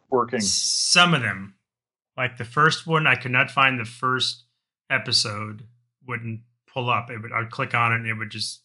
[0.09, 0.41] working.
[0.41, 1.55] Some of them,
[2.15, 4.43] like the first one, I could not find the first
[4.89, 5.63] episode.
[6.05, 7.09] Wouldn't pull up.
[7.09, 7.31] It would.
[7.31, 8.61] I'd click on it and it would just.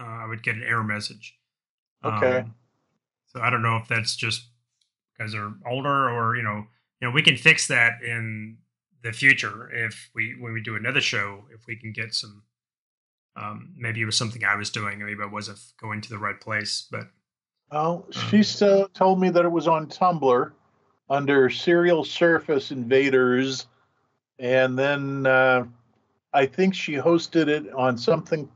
[0.00, 1.36] Uh, I would get an error message.
[2.02, 2.38] Okay.
[2.38, 2.54] Um,
[3.26, 4.46] so I don't know if that's just
[5.20, 6.66] because they're older or you know
[7.00, 8.56] you know we can fix that in
[9.02, 12.42] the future if we when we do another show if we can get some.
[13.36, 14.98] Um, maybe it was something I was doing.
[14.98, 17.06] Maybe I wasn't going to the right place, but
[17.70, 20.50] Well, she still told me that it was on Tumblr
[21.08, 23.68] under Serial Surface Invaders,
[24.40, 25.64] and then uh,
[26.34, 28.48] I think she hosted it on something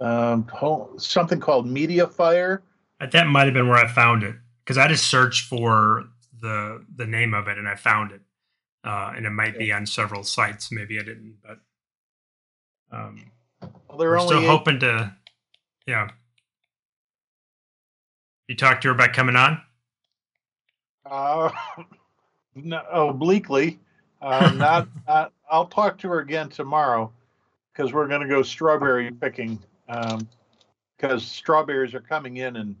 [0.00, 2.60] um, ho- something called MediaFire.
[3.00, 4.36] Uh, That might have been where I found it
[4.68, 6.04] because I just searched for
[6.42, 8.20] the the name of it and I found it,
[8.84, 10.70] uh, and it might be on several sites.
[10.70, 11.58] Maybe I didn't, but
[12.94, 13.30] um,
[13.88, 15.14] Well, they're we're only still eight- hoping to.
[15.86, 16.10] Yeah,
[18.46, 19.62] you talked to her about coming on.
[21.06, 21.50] Uh,
[22.54, 23.78] no, obliquely.
[24.20, 25.32] Uh, not, not.
[25.50, 27.10] I'll talk to her again tomorrow
[27.72, 29.58] because we're going to go strawberry picking.
[29.88, 30.28] Um,
[30.98, 32.76] Because strawberries are coming in and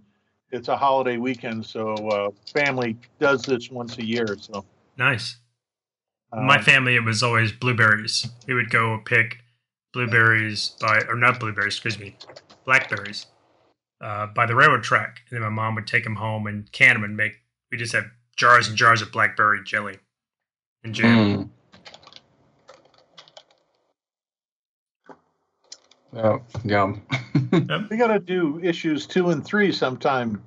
[0.50, 4.36] it's a holiday weekend, so uh, family does this once a year.
[4.40, 4.64] So
[4.96, 5.36] Nice.
[6.32, 8.26] uh, My family, it was always blueberries.
[8.46, 9.38] We would go pick
[9.92, 12.16] blueberries by, or not blueberries, excuse me,
[12.64, 13.26] blackberries
[14.00, 15.20] uh, by the railroad track.
[15.28, 17.32] And then my mom would take them home and can them and make,
[17.70, 19.98] we just had jars and jars of blackberry jelly
[20.84, 21.18] and jam.
[21.18, 21.50] Mm.
[26.16, 27.02] Oh, yum.
[27.90, 30.42] we got to do issues two and three sometime.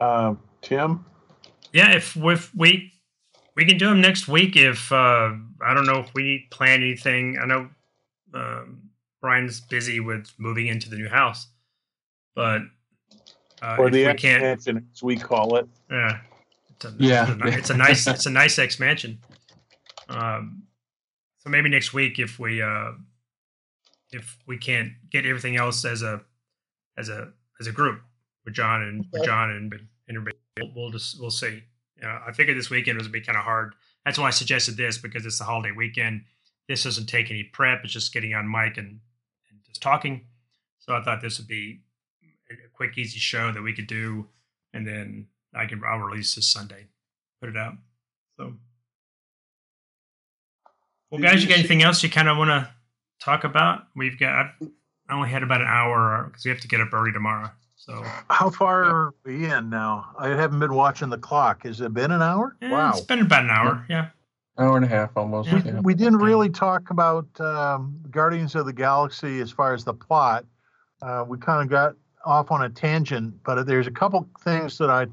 [0.00, 1.04] Uh, Tim,
[1.72, 2.92] Yeah, if, if we,
[3.56, 5.32] we can do them next week if, uh,
[5.62, 7.38] I don't know if we plan anything.
[7.42, 7.68] I know
[8.34, 8.82] um,
[9.20, 11.48] Brian's busy with moving into the new house,
[12.34, 12.62] but
[13.62, 15.68] uh, or if the we can't, expansion, as we call it.
[15.90, 16.18] Yeah.
[16.76, 17.22] It's a, Yeah.
[17.24, 19.18] It's a, ni- it's a nice it's a nice expansion.
[20.08, 20.62] Um,
[21.38, 22.92] so maybe next week if we uh,
[24.12, 26.22] if we can't get everything else as a
[26.96, 28.00] as a as a group
[28.44, 31.62] with John and with John and and everybody, we'll, we'll just we'll see.
[32.02, 33.74] I figured this weekend was gonna be kind of hard.
[34.04, 36.24] That's why I suggested this because it's the holiday weekend.
[36.68, 37.84] This doesn't take any prep.
[37.84, 39.00] It's just getting on mic and,
[39.50, 40.22] and just talking.
[40.78, 41.80] So I thought this would be
[42.50, 44.26] a quick, easy show that we could do,
[44.72, 46.86] and then I can I'll release this Sunday,
[47.40, 47.74] put it out.
[48.38, 48.54] So,
[51.10, 52.70] well, guys, you you got anything else you kind of want to
[53.20, 53.86] talk about?
[53.94, 54.68] We've got I've,
[55.10, 57.50] only had about an hour because we have to get up early tomorrow.
[57.76, 60.10] So How far are we in now?
[60.18, 61.64] I haven't been watching the clock.
[61.64, 62.56] Has it been an hour?
[62.62, 62.90] eh, wow.
[62.90, 63.86] it's been about an hour.
[63.88, 64.08] Yeah,
[64.58, 65.48] Hour and a half almost.
[65.48, 65.62] Yeah.
[65.64, 65.80] Yeah.
[65.80, 70.44] We didn't really talk about um, Guardians of the Galaxy as far as the plot.
[71.00, 71.96] Uh, we kind of got
[72.26, 75.06] off on a tangent, but there's a couple things that I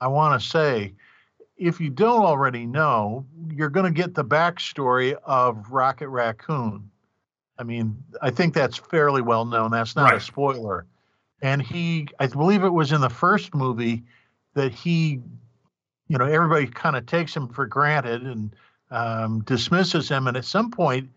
[0.00, 0.94] I want to say.
[1.56, 6.88] If you don't already know, you're going to get the backstory of Rocket Raccoon.
[7.58, 9.70] I mean, I think that's fairly well known.
[9.70, 10.86] That's not a spoiler.
[11.42, 14.04] And he, I believe it was in the first movie
[14.54, 15.20] that he,
[16.08, 18.54] you know, everybody kind of takes him for granted and
[18.90, 20.26] um, dismisses him.
[20.26, 21.10] And at some point,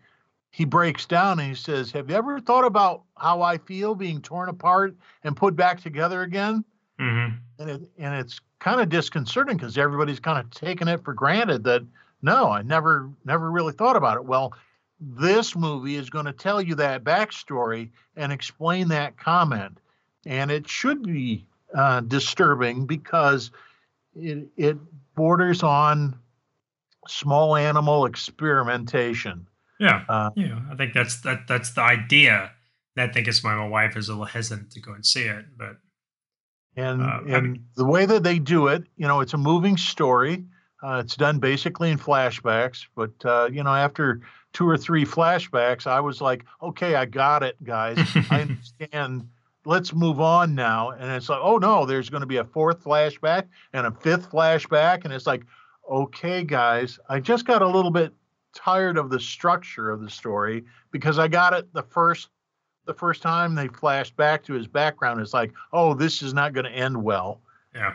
[0.50, 4.20] he breaks down and he says, Have you ever thought about how I feel being
[4.20, 6.64] torn apart and put back together again?
[6.98, 7.28] hmm
[7.58, 11.64] And, it, and it's kind of disconcerting because everybody's kind of taken it for granted
[11.64, 11.82] that
[12.20, 14.24] no, I never never really thought about it.
[14.24, 14.52] Well,
[15.04, 19.78] this movie is going to tell you that backstory and explain that comment,
[20.26, 21.44] and it should be
[21.74, 23.50] uh, disturbing because
[24.14, 24.76] it it
[25.14, 26.18] borders on
[27.08, 29.46] small animal experimentation.
[29.80, 30.60] yeah, Uh, yeah.
[30.70, 32.52] I think that's that that's the idea.
[32.96, 35.22] And I think it's why my wife is a little hesitant to go and see
[35.24, 35.76] it, but
[36.76, 39.38] and Uh, I and mean- the way that they do it, you know, it's a
[39.38, 40.44] moving story.
[40.82, 44.20] Uh, it's done basically in flashbacks, but uh, you know, after
[44.52, 47.98] two or three flashbacks, I was like, okay, I got it, guys.
[48.30, 48.40] I
[48.80, 49.28] understand.
[49.64, 50.90] Let's move on now.
[50.90, 54.30] And it's like, oh no, there's going to be a fourth flashback and a fifth
[54.30, 55.44] flashback, and it's like,
[55.90, 58.12] okay, guys, I just got a little bit
[58.54, 62.28] tired of the structure of the story because I got it the first
[62.84, 65.20] the first time they flashed back to his background.
[65.20, 67.40] It's like, oh, this is not going to end well.
[67.74, 67.94] yeah.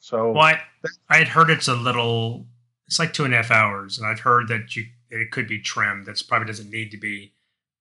[0.00, 0.60] So Well, I,
[1.08, 2.46] I had heard it's a little.
[2.86, 4.84] It's like two and a half hours, and I've heard that you
[5.14, 6.06] that it could be trimmed.
[6.06, 7.34] That's probably doesn't need to be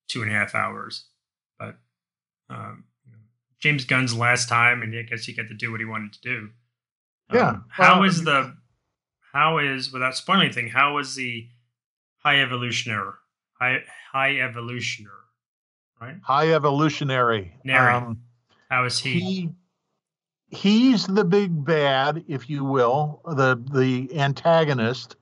[0.08, 1.06] two and a half hours.
[1.58, 1.78] But
[2.48, 2.84] um,
[3.60, 6.22] James Gunn's last time, and I guess he got to do what he wanted to
[6.22, 6.50] do.
[7.34, 8.56] Yeah, Um, how well, is the
[9.32, 10.68] how is without spoiling anything?
[10.68, 11.48] How is the
[12.20, 13.14] high evolutionary
[13.60, 13.80] high
[14.12, 15.08] high evolutioner,
[16.00, 16.18] right?
[16.22, 17.56] High evolutionary.
[17.64, 17.94] Nary.
[17.94, 18.22] Um,
[18.70, 19.20] How is he?
[19.20, 19.50] he
[20.50, 25.16] he's the big bad, if you will, the the antagonist.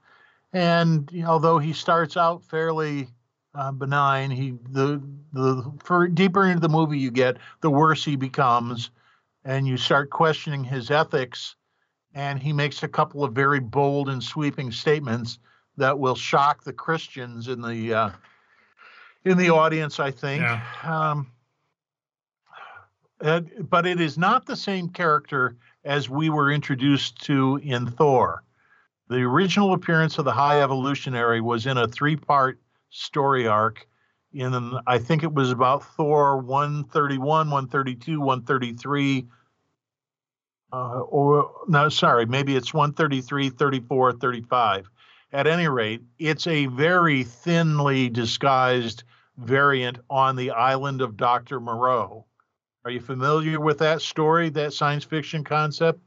[0.54, 3.08] And although he starts out fairly
[3.56, 5.02] uh, benign, he the
[5.34, 8.92] the for deeper into the movie you get, the worse he becomes,
[9.46, 11.56] and you start questioning his ethics.
[12.14, 15.40] And he makes a couple of very bold and sweeping statements
[15.78, 18.10] that will shock the Christians in the uh,
[19.24, 20.00] in the audience.
[20.00, 20.42] I think.
[20.42, 20.62] Yeah.
[20.84, 21.32] Um,
[23.22, 28.44] uh, but it is not the same character as we were introduced to in Thor.
[29.12, 33.86] The original appearance of the High Evolutionary was in a three-part story arc.
[34.32, 39.28] In I think it was about Thor 131, 132, 133.
[40.72, 44.90] Uh, or no, sorry, maybe it's 133, 34, 35.
[45.34, 49.04] At any rate, it's a very thinly disguised
[49.36, 51.60] variant on the island of Dr.
[51.60, 52.26] Moreau.
[52.86, 56.00] Are you familiar with that story, that science fiction concept?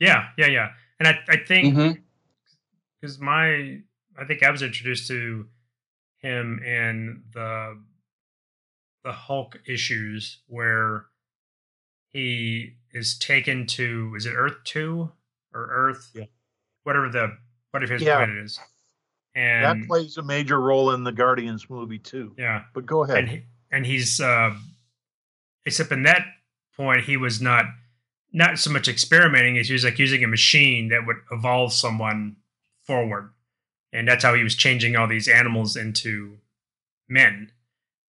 [0.00, 0.68] Yeah, yeah, yeah.
[0.98, 2.02] And I, I think Mhm.
[3.00, 3.80] Because my
[4.18, 5.46] I think I was introduced to
[6.18, 7.78] him in the
[9.04, 11.06] the Hulk issues where
[12.10, 15.10] he is taken to is it Earth two
[15.54, 16.24] or Earth Yeah.
[16.84, 17.36] whatever the
[17.70, 18.16] whatever his Yeah.
[18.16, 18.58] planet is
[19.34, 22.34] and that plays a major role in the Guardians movie too.
[22.38, 23.18] yeah But go ahead.
[23.18, 24.54] and he, and he's uh,
[25.66, 26.26] except in that
[26.76, 27.66] point he was not
[28.32, 32.36] not so much experimenting as he was like using a machine that would evolve someone
[32.86, 33.32] forward.
[33.92, 36.38] And that's how he was changing all these animals into
[37.08, 37.52] men.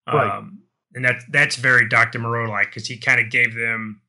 [0.06, 0.38] Right.
[0.38, 0.62] um,
[0.94, 4.00] and that that's very dr moreau like because he kind of gave them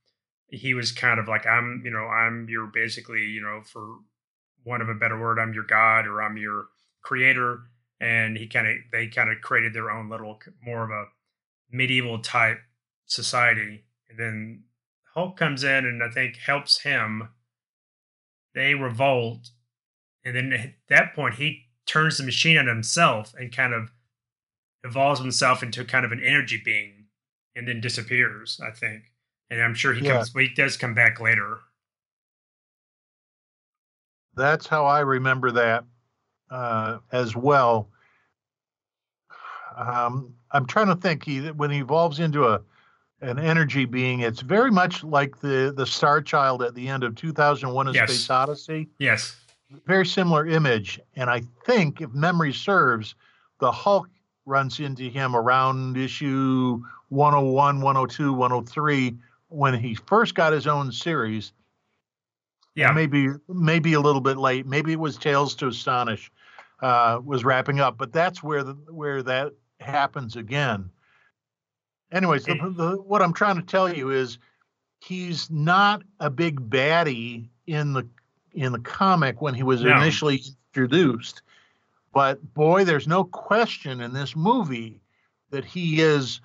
[0.47, 3.95] he was kind of like i'm you know i'm your basically you know for
[4.63, 6.67] one of a better word i'm your god or i'm your
[7.01, 7.61] creator.
[8.01, 11.05] And he kind of they kind of created their own little more of a
[11.71, 12.59] medieval type
[13.05, 13.83] society.
[14.09, 14.63] And then
[15.13, 17.29] hulk comes in and i think helps him.
[18.55, 19.49] They revolt
[20.25, 23.91] and then at that point he turns the machine on himself and kind of
[24.83, 27.05] evolves himself into kind of an energy being
[27.55, 29.03] and then disappears i think
[29.49, 30.13] and i'm sure he Yeah.
[30.17, 31.59] comes he does come back later
[34.35, 35.83] That's how I remember that
[36.49, 37.89] uh, as well.
[39.75, 41.25] Um, I'm trying to think.
[41.25, 42.61] He when he evolves into a
[43.21, 47.15] an energy being, it's very much like the the Star Child at the end of
[47.15, 48.09] 2001: A Yes.
[48.09, 48.87] Space Odyssey.
[48.99, 49.35] yes
[49.85, 53.13] Very similar image, and I think, if memory serves,
[53.59, 54.09] the Hulk
[54.45, 59.17] runs into him around issue 101, 102, 103
[59.49, 61.53] when he first got his own series
[62.75, 64.65] yeah maybe maybe a little bit late.
[64.65, 66.31] Maybe it was Tales to Astonish
[66.81, 70.89] uh, was wrapping up, but that's where the where that happens again.
[72.11, 74.39] Anyways, the, the, what I'm trying to tell you is
[75.01, 78.07] he's not a big baddie in the
[78.53, 80.41] in the comic when he was initially
[80.73, 81.41] introduced,
[82.13, 85.01] but boy, there's no question in this movie
[85.51, 86.41] that he is.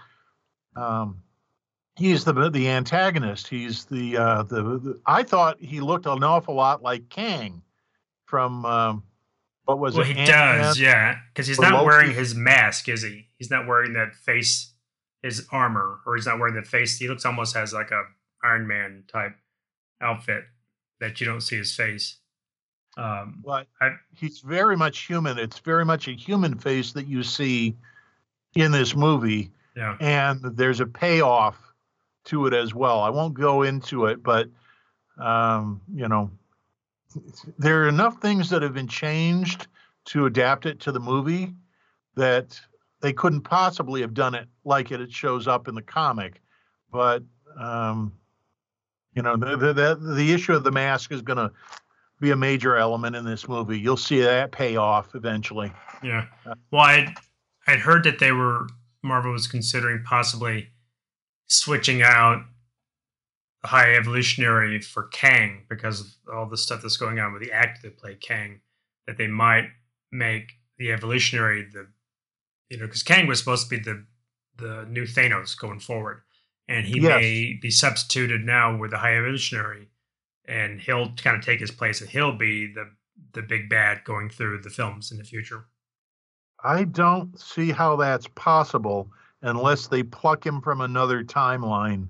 [0.76, 1.22] Um,
[1.96, 3.48] he's the the antagonist.
[3.48, 5.00] He's the uh, the, the.
[5.06, 7.62] I thought he looked an awful lot like Kang
[8.26, 9.02] from um,
[9.64, 10.08] what was well it?
[10.14, 10.58] he Ant-Man?
[10.58, 11.86] does yeah because he's or not Loki?
[11.86, 14.72] wearing his mask is he he's not wearing that face
[15.22, 18.02] his armor or he's not wearing the face he looks almost as like a
[18.42, 19.36] iron man type
[20.00, 20.44] outfit
[21.00, 22.18] that you don't see his face
[22.96, 25.38] um But I- he's very much human.
[25.38, 27.76] It's very much a human face that you see
[28.54, 31.56] in this movie, yeah and there's a payoff
[32.26, 33.00] to it as well.
[33.00, 34.48] I won't go into it, but
[35.18, 36.30] um, you know,
[37.58, 39.66] there are enough things that have been changed
[40.06, 41.52] to adapt it to the movie
[42.16, 42.60] that
[43.00, 46.40] they couldn't possibly have done it like it, it shows up in the comic.
[46.90, 47.22] But
[47.58, 48.12] um,
[49.14, 51.50] you know, the, the the the issue of the mask is going to
[52.20, 53.78] be a major element in this movie.
[53.78, 55.72] You'll see that pay off eventually.
[56.02, 56.26] Yeah.
[56.46, 57.14] Uh, well, I'd,
[57.66, 58.68] I'd heard that they were,
[59.02, 60.68] Marvel was considering possibly
[61.46, 62.44] switching out
[63.62, 67.52] the High Evolutionary for Kang because of all the stuff that's going on with the
[67.52, 68.60] actor that played Kang,
[69.06, 69.68] that they might
[70.12, 71.88] make the Evolutionary the,
[72.70, 74.04] you know, because Kang was supposed to be the,
[74.56, 76.22] the new Thanos going forward.
[76.68, 77.20] And he Yes.
[77.20, 79.88] may be substituted now with the High Evolutionary
[80.46, 82.90] and he'll kind of take his place and he'll be the,
[83.32, 85.66] the big bad going through the films in the future.
[86.62, 89.10] I don't see how that's possible
[89.42, 92.08] unless they pluck him from another timeline.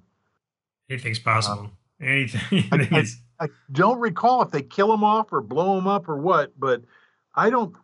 [0.89, 1.71] Anything's possible.
[2.01, 2.65] Uh, Anything.
[2.73, 6.17] I- is- I don't recall if they kill him off or blow him up or
[6.17, 6.83] what, but
[7.35, 7.75] I don't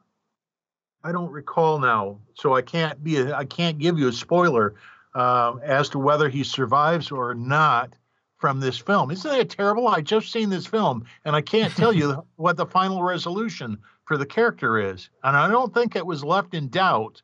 [1.02, 4.74] I don't recall now, so I can't be a, I can't give you a spoiler
[5.14, 7.94] uh, as to whether he survives or not
[8.38, 9.10] from this film.
[9.10, 9.88] Isn't that terrible?
[9.88, 14.16] I just seen this film and I can't tell you what the final resolution for
[14.16, 17.22] the character is, and I don't think it was left in doubt.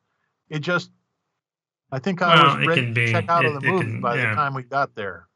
[0.48, 0.90] It just,
[1.90, 3.10] I think I Well, was it ready to be.
[3.12, 4.30] check out of the movie can- by yeah.
[4.30, 5.26] the time we got there.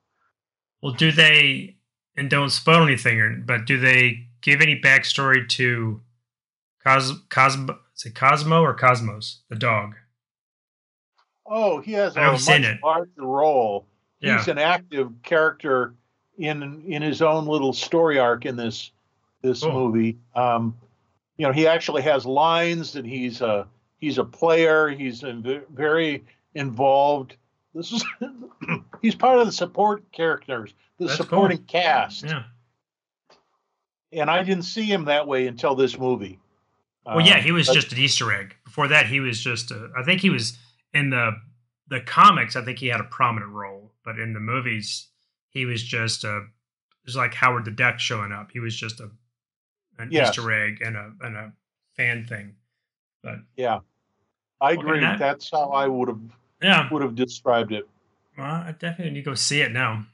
[0.82, 1.76] Well, do they,
[2.16, 6.00] and don't spoil anything, but do they give any backstory to
[6.86, 9.94] Cos, Cosmo, is it Cosmo or Cosmos, the dog?
[11.52, 12.46] Oh, he has a much
[12.82, 13.84] larger role.
[14.20, 14.38] Yeah.
[14.38, 15.94] He's an active character
[16.38, 18.92] in in his own little story arc in this
[19.42, 19.72] this Cool.
[19.72, 20.16] movie.
[20.34, 20.76] Um,
[21.36, 23.66] you know, he actually has lines, and he's a
[23.98, 24.88] he's a player.
[24.90, 26.24] He's in, very
[26.54, 27.36] involved.
[27.74, 28.04] This is
[29.02, 31.24] he's part of the support characters, the That's cool.
[31.26, 32.44] supporting cast, Yeah.
[34.12, 36.38] and I didn't see him that way until this movie.
[37.06, 38.54] Well, yeah, Um, he was but- just an Easter egg.
[38.64, 39.90] Before that, he was just a.
[39.96, 40.58] I think he was
[40.94, 41.32] in the
[41.88, 42.56] the comics.
[42.56, 45.08] I think he had a prominent role, but in the movies,
[45.50, 46.38] he was just a.
[46.38, 48.50] It was like Howard the Duck showing up.
[48.52, 49.10] He was just a
[49.98, 50.30] an Yes.
[50.30, 51.52] Easter egg and a and a
[51.96, 52.54] fan thing.
[53.22, 53.80] But yeah.
[54.60, 55.00] I agree.
[55.00, 56.20] that- That's how I would have
[56.62, 57.88] yeah, would have described it.
[58.36, 60.04] well, I definitely need to go see it now.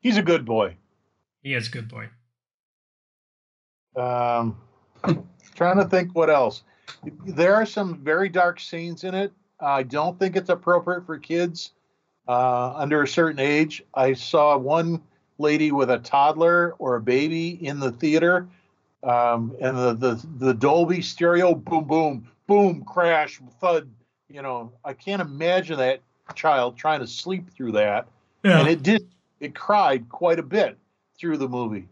[0.00, 0.76] He's a good boy.
[1.42, 2.08] He is a good boy.
[3.96, 4.58] Um,
[5.54, 6.62] trying to think what else.
[7.26, 9.32] There are some very dark scenes in it.
[9.60, 11.72] I don't think it's appropriate for kids
[12.26, 13.82] uh, under a certain age.
[13.94, 15.02] I saw one
[15.38, 18.48] lady with a toddler or a baby in the theater,
[19.02, 23.88] um, and the, the the Dolby stereo boom boom boom crash thud.
[24.28, 26.02] You know, I can't imagine that
[26.34, 28.08] child trying to sleep through that
[28.44, 29.08] Yeah, and it did
[29.40, 30.76] it cried quite a bit
[31.18, 31.88] through the movie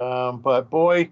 [0.00, 1.08] um, but boy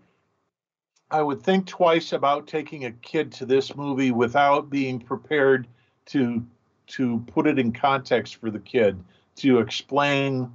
[1.10, 5.66] i would think twice about taking a kid to this movie without being prepared
[6.06, 6.44] to
[6.86, 9.02] to put it in context for the kid
[9.36, 10.52] to explain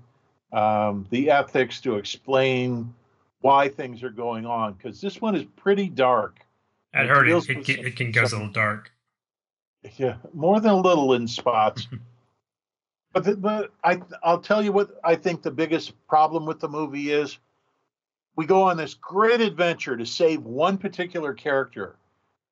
[0.54, 2.94] um, the ethics to explain
[3.42, 6.40] why things are going on because this one is pretty dark
[6.94, 7.50] I it heard it.
[7.50, 8.92] It, can- it can go a little dark.
[9.98, 11.88] yeah, more than a little in spots.
[13.14, 16.70] but the, but I I'll tell you what I think the biggest problem with the
[16.70, 17.38] movie is.
[18.36, 21.98] We go on this great adventure to save one particular character,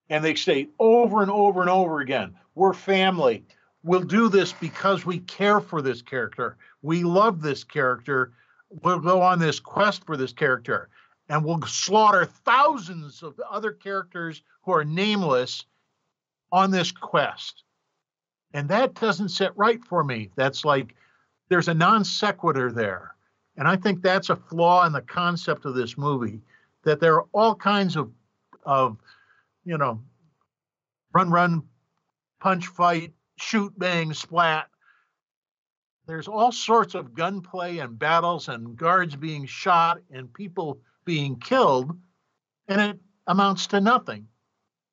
[0.10, 3.46] and they say over and over and over again, "We're family.
[3.84, 6.58] We'll do this because we care for this character.
[6.82, 8.34] We love this character.
[8.70, 10.90] We'll go on this quest for this character."
[11.30, 15.66] And we'll slaughter thousands of other characters who are nameless
[16.52, 17.64] on this quest.
[18.54, 20.32] And that doesn't sit right for me.
[20.36, 20.96] That's like
[21.50, 23.14] there's a non sequitur there.
[23.58, 26.42] And I think that's a flaw in the concept of this movie
[26.84, 28.12] that there are all kinds of,
[28.64, 28.98] of
[29.68, 30.02] you know,
[31.14, 31.64] run, run,
[32.40, 34.68] punch, fight, shoot, bang, splat.
[36.08, 41.92] There's all sorts of gunplay and battles and guards being shot and people being killed,
[42.68, 44.28] and it amounts to nothing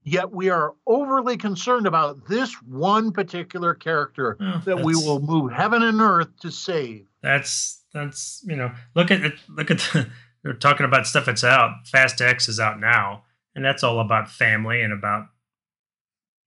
[0.05, 5.51] yet we are overly concerned about this one particular character Well, that we will move
[5.51, 7.07] heaven and earth to save.
[7.22, 9.34] That's that's you know look at it.
[9.49, 10.09] Look at the,
[10.45, 11.87] they're talking about stuff that's out.
[11.87, 13.24] Fast X is out now,
[13.55, 15.26] and that's all about family and about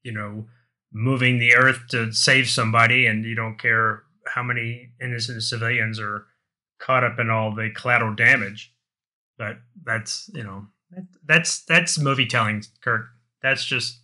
[0.04, 0.46] you know
[0.92, 6.26] moving the earth to save somebody, and you don't care how many innocent civilians are
[6.80, 8.74] caught up in all the collateral damage.
[9.38, 13.08] But that's you know that, that's that's movie telling, Kirk.
[13.42, 14.02] That's just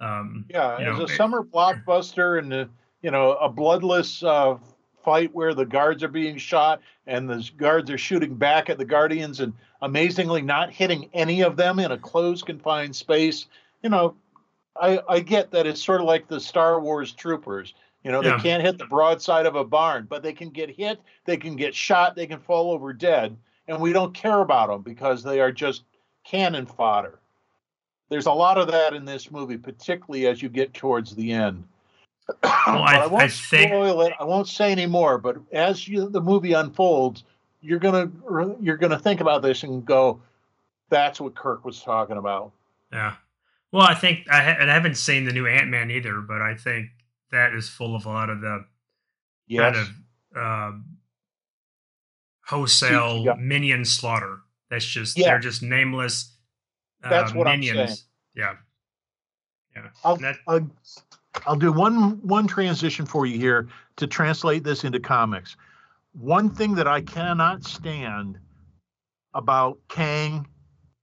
[0.00, 2.64] um, Yeah, You as a summer blockbuster and uh,
[3.02, 4.56] you know a bloodless uh,
[5.04, 8.84] fight where the guards are being shot and the guards are shooting back at the
[8.84, 9.52] guardians and
[9.82, 13.46] amazingly not hitting any of them in a closed confined space.
[13.82, 14.14] You know,
[14.80, 17.74] I I get that it's sort of like the Star Wars troopers.
[18.04, 18.36] You know, Yeah.
[18.36, 21.54] they can't hit the broadside of a barn, but they can get hit, they can
[21.56, 23.36] get shot, they can fall over dead,
[23.68, 25.82] and we don't care about them because they are just
[26.24, 27.18] cannon fodder.
[28.08, 31.64] There's a lot of that in this movie, particularly as you get towards the end.
[32.42, 34.12] But I- I, won't I think- spoil it.
[34.20, 35.18] I won't say any more.
[35.18, 37.24] But as you, the movie unfolds,
[37.62, 38.10] you're gonna
[38.60, 40.20] you're gonna think about this and go,
[40.88, 42.52] "That's what Kirk was talking about."
[42.92, 43.14] Yeah.
[43.72, 46.40] Well, I think I, ha- and I haven't seen the new Ant Man either, but
[46.42, 46.88] I think
[47.30, 48.64] that is full of a lot of the
[49.46, 49.74] Yes.
[49.74, 50.84] kind of um,
[52.46, 53.34] wholesale Yeah.
[53.38, 54.40] minion slaughter.
[54.70, 55.26] That's just Yeah.
[55.28, 56.32] they're just nameless.
[57.02, 57.96] Uh, That's what I'm saying.
[58.34, 58.56] Yeah.
[59.76, 59.88] Yeah.
[60.04, 60.68] I'll, that- I'll,
[61.46, 65.56] I'll do one one transition for you here to translate this into comics.
[66.12, 68.38] One thing that I cannot stand
[69.34, 70.46] about Kang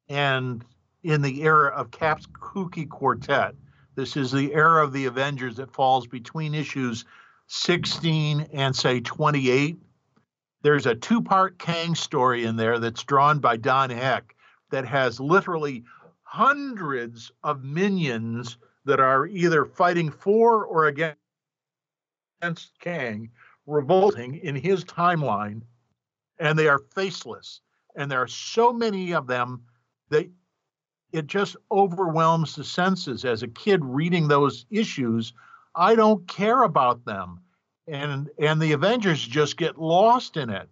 [0.10, 0.64] and
[1.04, 3.56] in the era of Cap's Kooky Quartet.
[3.96, 7.06] This is the era of the Avengers that falls between issues
[7.48, 9.78] 16 and say 28.
[10.62, 14.36] There's a two part Kang story in there that's drawn by Don Heck
[14.70, 15.84] that has literally
[16.24, 18.58] hundreds of minions
[18.88, 21.18] that are either fighting for or against
[22.80, 23.30] Kang,
[23.66, 25.62] revolting in his timeline,
[26.40, 27.62] and they are faceless.
[27.96, 29.62] And there are so many of them
[30.10, 30.30] that
[31.12, 33.26] it just overwhelms the senses.
[33.26, 35.34] As a kid reading those issues,
[35.76, 37.42] I don't care about them.
[37.88, 40.70] And and the Avengers just get lost in it.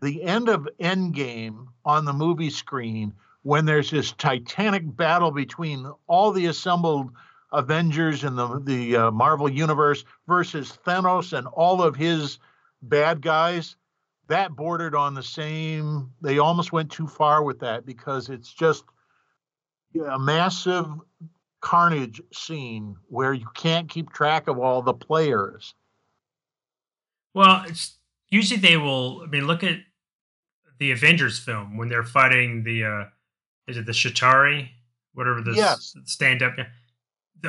[0.00, 6.32] The end of Endgame on the movie screen when there's this titanic battle between all
[6.32, 7.10] the assembled
[7.52, 12.38] Avengers in the the uh, Marvel universe versus Thanos and all of his
[12.82, 13.76] bad guys
[14.28, 18.84] that bordered on the same they almost went too far with that because it's just
[20.06, 20.86] a massive
[21.60, 25.74] carnage scene where you can't keep track of all the players.
[27.32, 27.98] Well it's
[28.30, 29.78] usually they will i mean look at
[30.78, 33.04] the avengers film when they're fighting the uh
[33.68, 34.68] is it the Chitauri,
[35.12, 35.94] whatever the yes.
[36.04, 36.54] stand up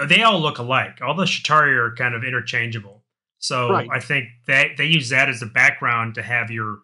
[0.07, 3.03] they all look alike all the Chitauri are kind of interchangeable
[3.39, 3.89] so Right.
[3.91, 6.79] I think that they use that as a background to have your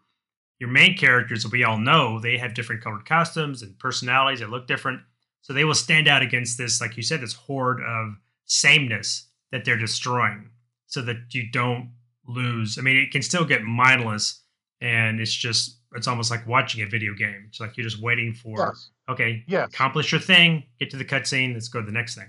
[0.60, 4.50] your main characters that we all know they have different colored costumes and personalities that
[4.50, 5.02] look different.
[5.42, 9.66] So they will stand out against this, like you said, this horde of sameness that
[9.66, 10.50] they're destroying,
[10.88, 11.92] so that you don't
[12.28, 12.78] lose.
[12.80, 14.42] I mean, it can still get mindless,
[14.82, 17.46] and it's just it's almost like watching a video game.
[17.48, 18.90] It's like you're just waiting for yes.
[19.10, 19.70] okay, yes.
[19.74, 22.28] accomplish your thing, get to the cutscene, let's go to the next thing.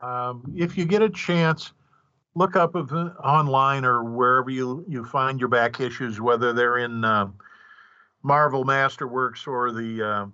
[0.00, 1.72] um, if you get a chance
[2.34, 6.78] look up if, uh, online or wherever you you find your back issues whether they're
[6.78, 7.28] in uh,
[8.22, 10.26] marvel masterworks or the uh,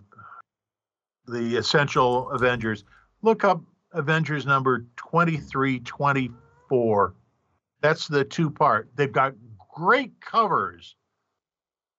[1.27, 2.85] the essential avengers.
[3.23, 3.61] Look up
[3.93, 7.15] avengers number 2324
[7.81, 8.90] that's the two part.
[8.97, 9.35] They've got
[9.74, 10.97] great covers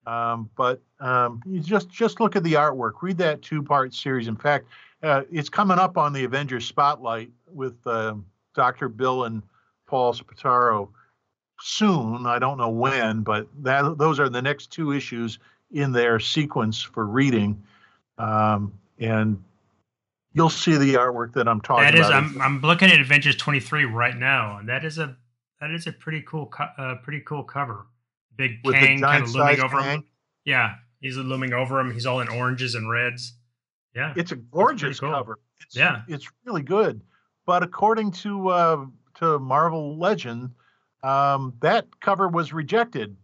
[0.09, 2.93] um, but um, you just just look at the artwork.
[3.01, 4.27] Read that two part series.
[4.27, 4.65] In fact
[5.03, 8.15] uh, it's coming up on the avengers spotlight with uh,
[8.53, 9.41] dr bill and
[9.87, 10.89] paul spataro
[11.61, 12.25] soon.
[12.25, 15.39] I don't know when but that those are the next two issues
[15.71, 17.61] in their sequence for reading.
[18.17, 19.41] Um, and
[20.33, 22.13] you'll see the artwork that i'm talking That is, about.
[22.13, 25.15] I'm I'm looking at Avengers 23 right now, and that is a
[25.61, 27.85] that is a pretty cool co- uh, pretty cool cover.
[28.39, 30.03] Big with Kang kind of looming over him.
[30.45, 31.91] Yeah, he's looming over him.
[31.91, 33.33] He's all in oranges and reds.
[33.93, 35.11] Yeah, It's a gorgeous cool.
[35.11, 35.39] cover.
[35.61, 36.03] It's, Yeah.
[36.07, 37.01] it's really good.
[37.45, 38.85] But according to uh,
[39.15, 40.51] to Marvel Legend,
[41.03, 43.17] um, that cover was rejected.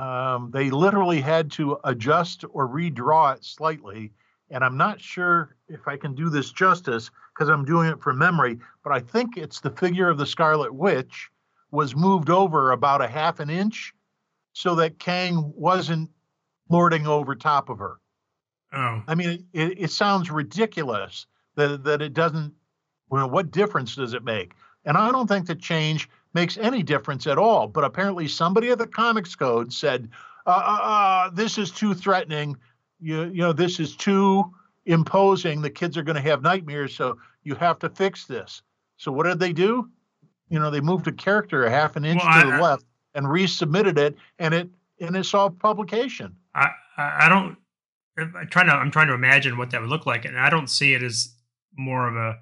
[0.00, 4.12] Um, they literally had to adjust or redraw it slightly,
[4.50, 8.18] and I'm not sure if I can do this justice because I'm doing it from
[8.18, 8.58] memory.
[8.82, 11.28] But I think it's the figure of the Scarlet Witch
[11.70, 13.92] was moved over about a half an inch,
[14.52, 16.10] so that Kang wasn't
[16.68, 17.98] lording over top of her.
[18.72, 22.54] oh, I mean, it, it sounds ridiculous that that it doesn't.
[23.08, 24.54] Well, what difference does it make?
[24.84, 27.66] And I don't think the change makes any difference at all.
[27.66, 30.08] But apparently, somebody at the Comics Code said,
[30.46, 32.56] uh, uh, uh, "This is too threatening.
[33.00, 34.50] You, you know, this is too
[34.86, 35.60] imposing.
[35.62, 38.62] The kids are going to have nightmares, so you have to fix this."
[38.96, 39.88] So what did they do?
[40.50, 42.84] You know, they moved a character a half an inch Well, to I- the left
[43.14, 44.68] and resubmitted it, and it
[45.00, 46.36] and it saw publication.
[46.54, 47.56] I I don't.
[48.18, 50.68] I'm trying to I'm trying to imagine what that would look like, and I don't
[50.68, 51.34] see it as
[51.76, 52.38] more of a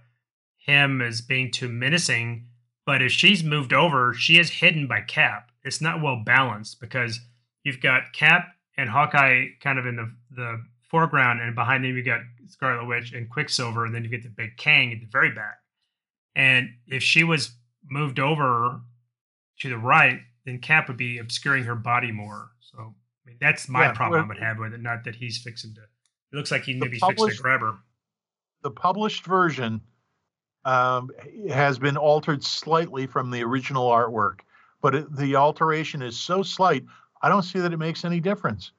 [0.56, 2.46] him as being too menacing.
[2.84, 5.50] But if she's moved over, she is hidden by Cap.
[5.62, 7.20] It's not well balanced because
[7.62, 12.02] you've got Cap and Hawkeye kind of in the the foreground, and behind them you
[12.02, 15.30] got Scarlet Witch and Quicksilver, and then you get the big Kang at the very
[15.30, 15.58] back.
[16.34, 17.52] And if she was
[17.90, 18.80] moved over
[19.60, 22.50] to the right, then Cap would be obscuring her body more.
[22.60, 24.80] So I mean, that's my Yeah, problem I would have with it.
[24.80, 25.82] Not that he's fixing to.
[25.82, 27.74] It looks like he maybe fixing to grab her.
[28.62, 29.80] the published version
[30.64, 31.10] um,
[31.48, 34.40] has been altered slightly from the original artwork,
[34.82, 36.84] but it, the alteration is so slight,
[37.22, 38.72] I don't see that it makes any difference.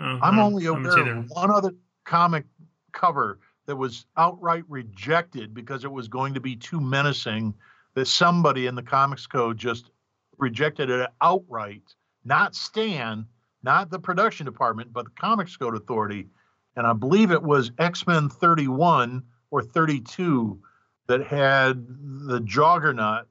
[0.00, 1.72] I I'm only aware of one other
[2.04, 2.44] comic
[2.92, 7.54] cover that was outright rejected because it was going to be too menacing
[7.94, 9.90] that somebody in the comics code just
[10.38, 11.82] rejected it outright
[12.24, 13.26] not stan
[13.62, 16.28] not the production department but the comics code authority.
[16.76, 20.58] And i believe it was x-men 31 or 32
[21.06, 21.86] that had
[22.26, 23.26] the juggernaut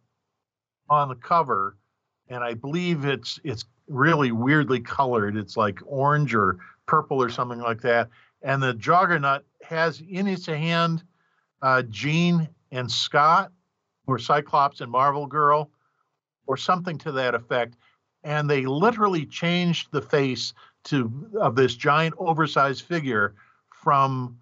[0.90, 1.78] on the cover.
[2.30, 5.38] And i believe it's it's really weirdly colored.
[5.38, 8.10] It's like orange or purple or something like that.
[8.42, 11.04] And the Juggernaut has in its hand
[11.62, 13.52] uh, Jean and Scott,
[14.08, 15.70] or Cyclops and Marvel Girl,
[16.48, 17.76] or something to that effect.
[18.24, 20.54] And they literally changed the face
[20.86, 23.36] to of this giant oversized figure
[23.70, 24.40] from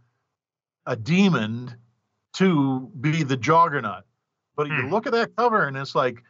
[0.85, 1.75] a demon
[2.33, 4.03] to be the Juggernaut.
[4.55, 4.89] But you Hmm.
[4.89, 6.23] look at that cover and it's like,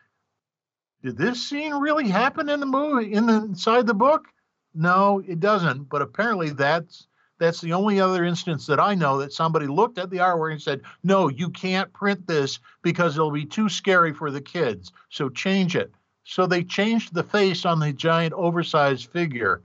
[1.04, 4.26] did this scene really happen in the movie in the inside the book?
[4.74, 5.90] No, it doesn't.
[5.90, 7.08] But apparently that's
[7.42, 10.62] that's the only other instance that I know that somebody looked at the artwork and
[10.62, 14.92] said, "No, you can't print this because it'll be too scary for the kids.
[15.10, 15.92] So change it."
[16.24, 19.64] So they changed the face on the giant oversized figure,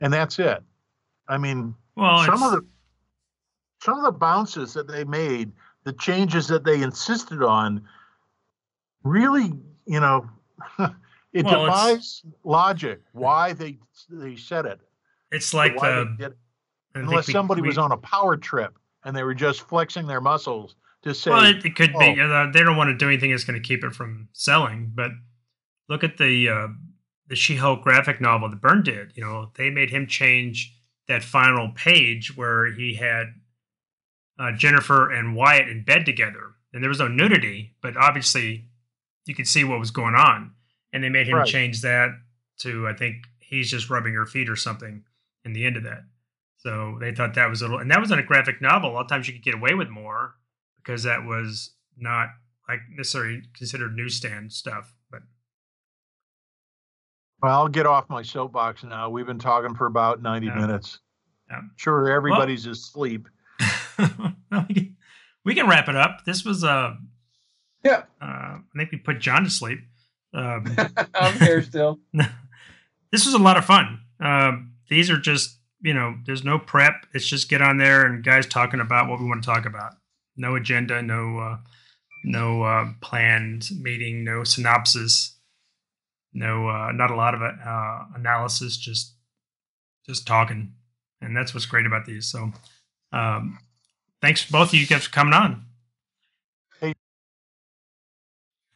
[0.00, 0.62] and that's it.
[1.28, 2.66] I mean, Well, some of the
[3.80, 5.52] some of the bounces that they made,
[5.84, 7.86] the changes that they insisted on,
[9.04, 9.52] really,
[9.86, 10.28] you know,
[11.32, 13.78] it Well, defies logic why they
[14.10, 14.80] they said it.
[15.30, 16.34] it's like the
[17.04, 20.20] unless we- somebody we- was on a power trip and they were just flexing their
[20.20, 22.20] muscles to say, Well, it, it could be.
[22.20, 22.30] oh.
[22.30, 24.90] Uh, they don't want to do anything that's going to keep it from selling.
[24.94, 25.12] But
[25.88, 26.68] look at the uh,
[27.28, 29.12] the She-Hulk graphic novel that Byrne did.
[29.14, 30.74] You know, they made him change
[31.08, 33.26] that final page where he had
[34.38, 38.66] uh, Jennifer and Wyatt in bed together, and there was no nudity, but obviously
[39.26, 40.52] you could see what was going on.
[40.92, 41.46] And they made him Right.
[41.46, 42.10] change that
[42.60, 45.04] to I think he's just rubbing her feet or something
[45.44, 46.04] in the end of that.
[46.58, 48.90] So they thought that was a little, and that was in a graphic novel.
[48.90, 50.34] A lot of times you could get away with more
[50.76, 52.28] because that was not
[52.68, 54.92] like necessarily considered newsstand stuff.
[55.10, 55.22] But
[57.42, 59.08] "Well, I'll get off my soapbox now.
[59.08, 60.56] We've been talking for about ninety Yeah.
[60.58, 60.98] minutes.
[61.50, 61.60] Yeah.
[61.76, 63.28] Sure, everybody's asleep.
[64.50, 64.96] Well, we, can,
[65.44, 66.24] we can wrap it up.
[66.24, 66.94] This was uh,
[67.84, 69.80] Yeah, uh I think we put John to sleep.
[70.32, 70.64] Um,
[71.14, 71.98] I'm here still.
[73.12, 74.00] this was a lot of fun.
[74.20, 77.06] Um, these are just, you know, there's no prep.
[77.14, 79.94] It's just get on there and guys talking about what we want to talk about.
[80.36, 81.58] No agenda, no, uh,
[82.24, 85.36] no uh, planned meeting, no synopsis,
[86.32, 88.76] no, uh, not a lot of uh, analysis.
[88.76, 89.14] Just,
[90.06, 90.72] just talking,
[91.20, 92.26] and that's what's great about these.
[92.26, 92.52] So,
[93.12, 93.58] um,
[94.20, 95.64] thanks both of you guys for coming on.
[96.80, 96.94] Hey.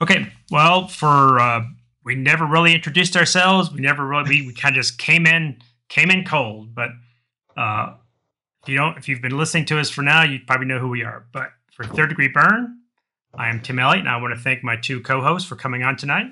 [0.01, 1.63] Okay, well, for uh,
[2.05, 3.73] we never really introduced ourselves.
[3.73, 5.63] We never really we, we kind of just came in
[5.93, 6.75] came in cold.
[6.75, 6.91] But
[7.57, 7.95] uh,
[8.63, 10.89] if you don't, if you've been listening to us for now, you probably know who
[10.89, 11.27] we are.
[11.33, 12.79] But for Third Degree Byrne,
[13.35, 15.97] I am Tim Elliott, and I want to thank my two co-hosts for coming on
[15.97, 16.27] tonight.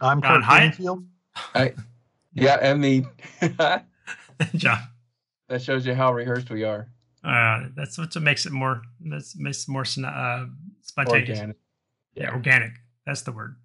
[0.00, 0.58] I'm John Kirk Hijatt?
[0.58, 1.04] Greenfield.
[2.34, 3.04] Yeah, and the
[4.56, 4.78] John,
[5.48, 6.88] that shows you how rehearsed we are.
[7.22, 10.46] uh, that's what makes it more that's makes it more uh,
[10.80, 11.38] spontaneous.
[11.38, 11.56] Organic.
[12.14, 12.72] Yeah, organic.
[13.06, 13.56] That's the word.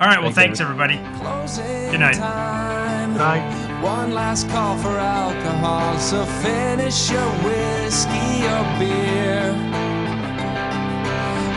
[0.00, 0.20] All right.
[0.20, 0.98] Well, Thanks, thanks everybody.
[1.20, 2.14] Closing Good night.
[2.14, 3.12] time.
[3.12, 3.82] Good night.
[3.82, 9.52] One last call for alcohol, so finish your whiskey or beer.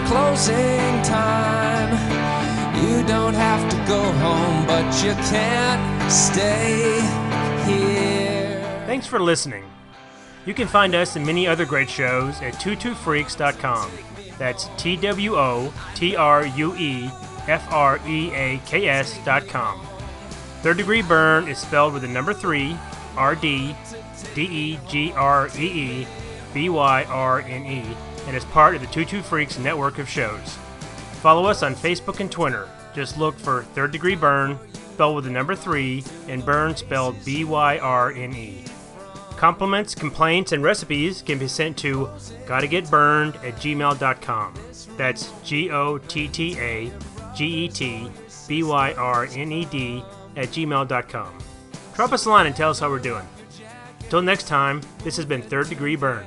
[0.07, 1.91] Closing time.
[2.77, 7.01] You don't have to go home, but you can't stay
[7.65, 8.83] here.
[8.85, 9.63] Thanks for listening.
[10.45, 13.91] You can find us and many other great shows at twotruefreaks.com.
[14.37, 17.09] That's T W O T R U E
[17.47, 19.79] F R E A K S dot com.
[20.61, 22.77] Third Degree Byrne is spelled with the number 3,
[23.15, 23.75] R D
[24.33, 26.07] D E G R E E
[26.53, 27.95] B Y R N E,
[28.27, 30.57] and is part of the Two Freaks network of shows.
[31.21, 32.67] Follow us on Facebook and Twitter.
[32.93, 37.43] Just look for Third Degree Byrne, spelled with the number 3, and Byrne spelled B
[37.43, 38.63] Y R N E.
[39.35, 42.09] Compliments, complaints, and recipes can be sent to
[42.47, 44.53] gottagetbyrned at gmail.com.
[44.97, 46.91] That's G O T T A
[47.37, 48.09] G E T
[48.47, 50.03] B Y R N E D
[50.35, 51.37] at gmail.com.
[51.93, 53.27] Drop us a line and tell us how we're doing.
[54.01, 56.25] Until next time, this has been Third Degree Byrne.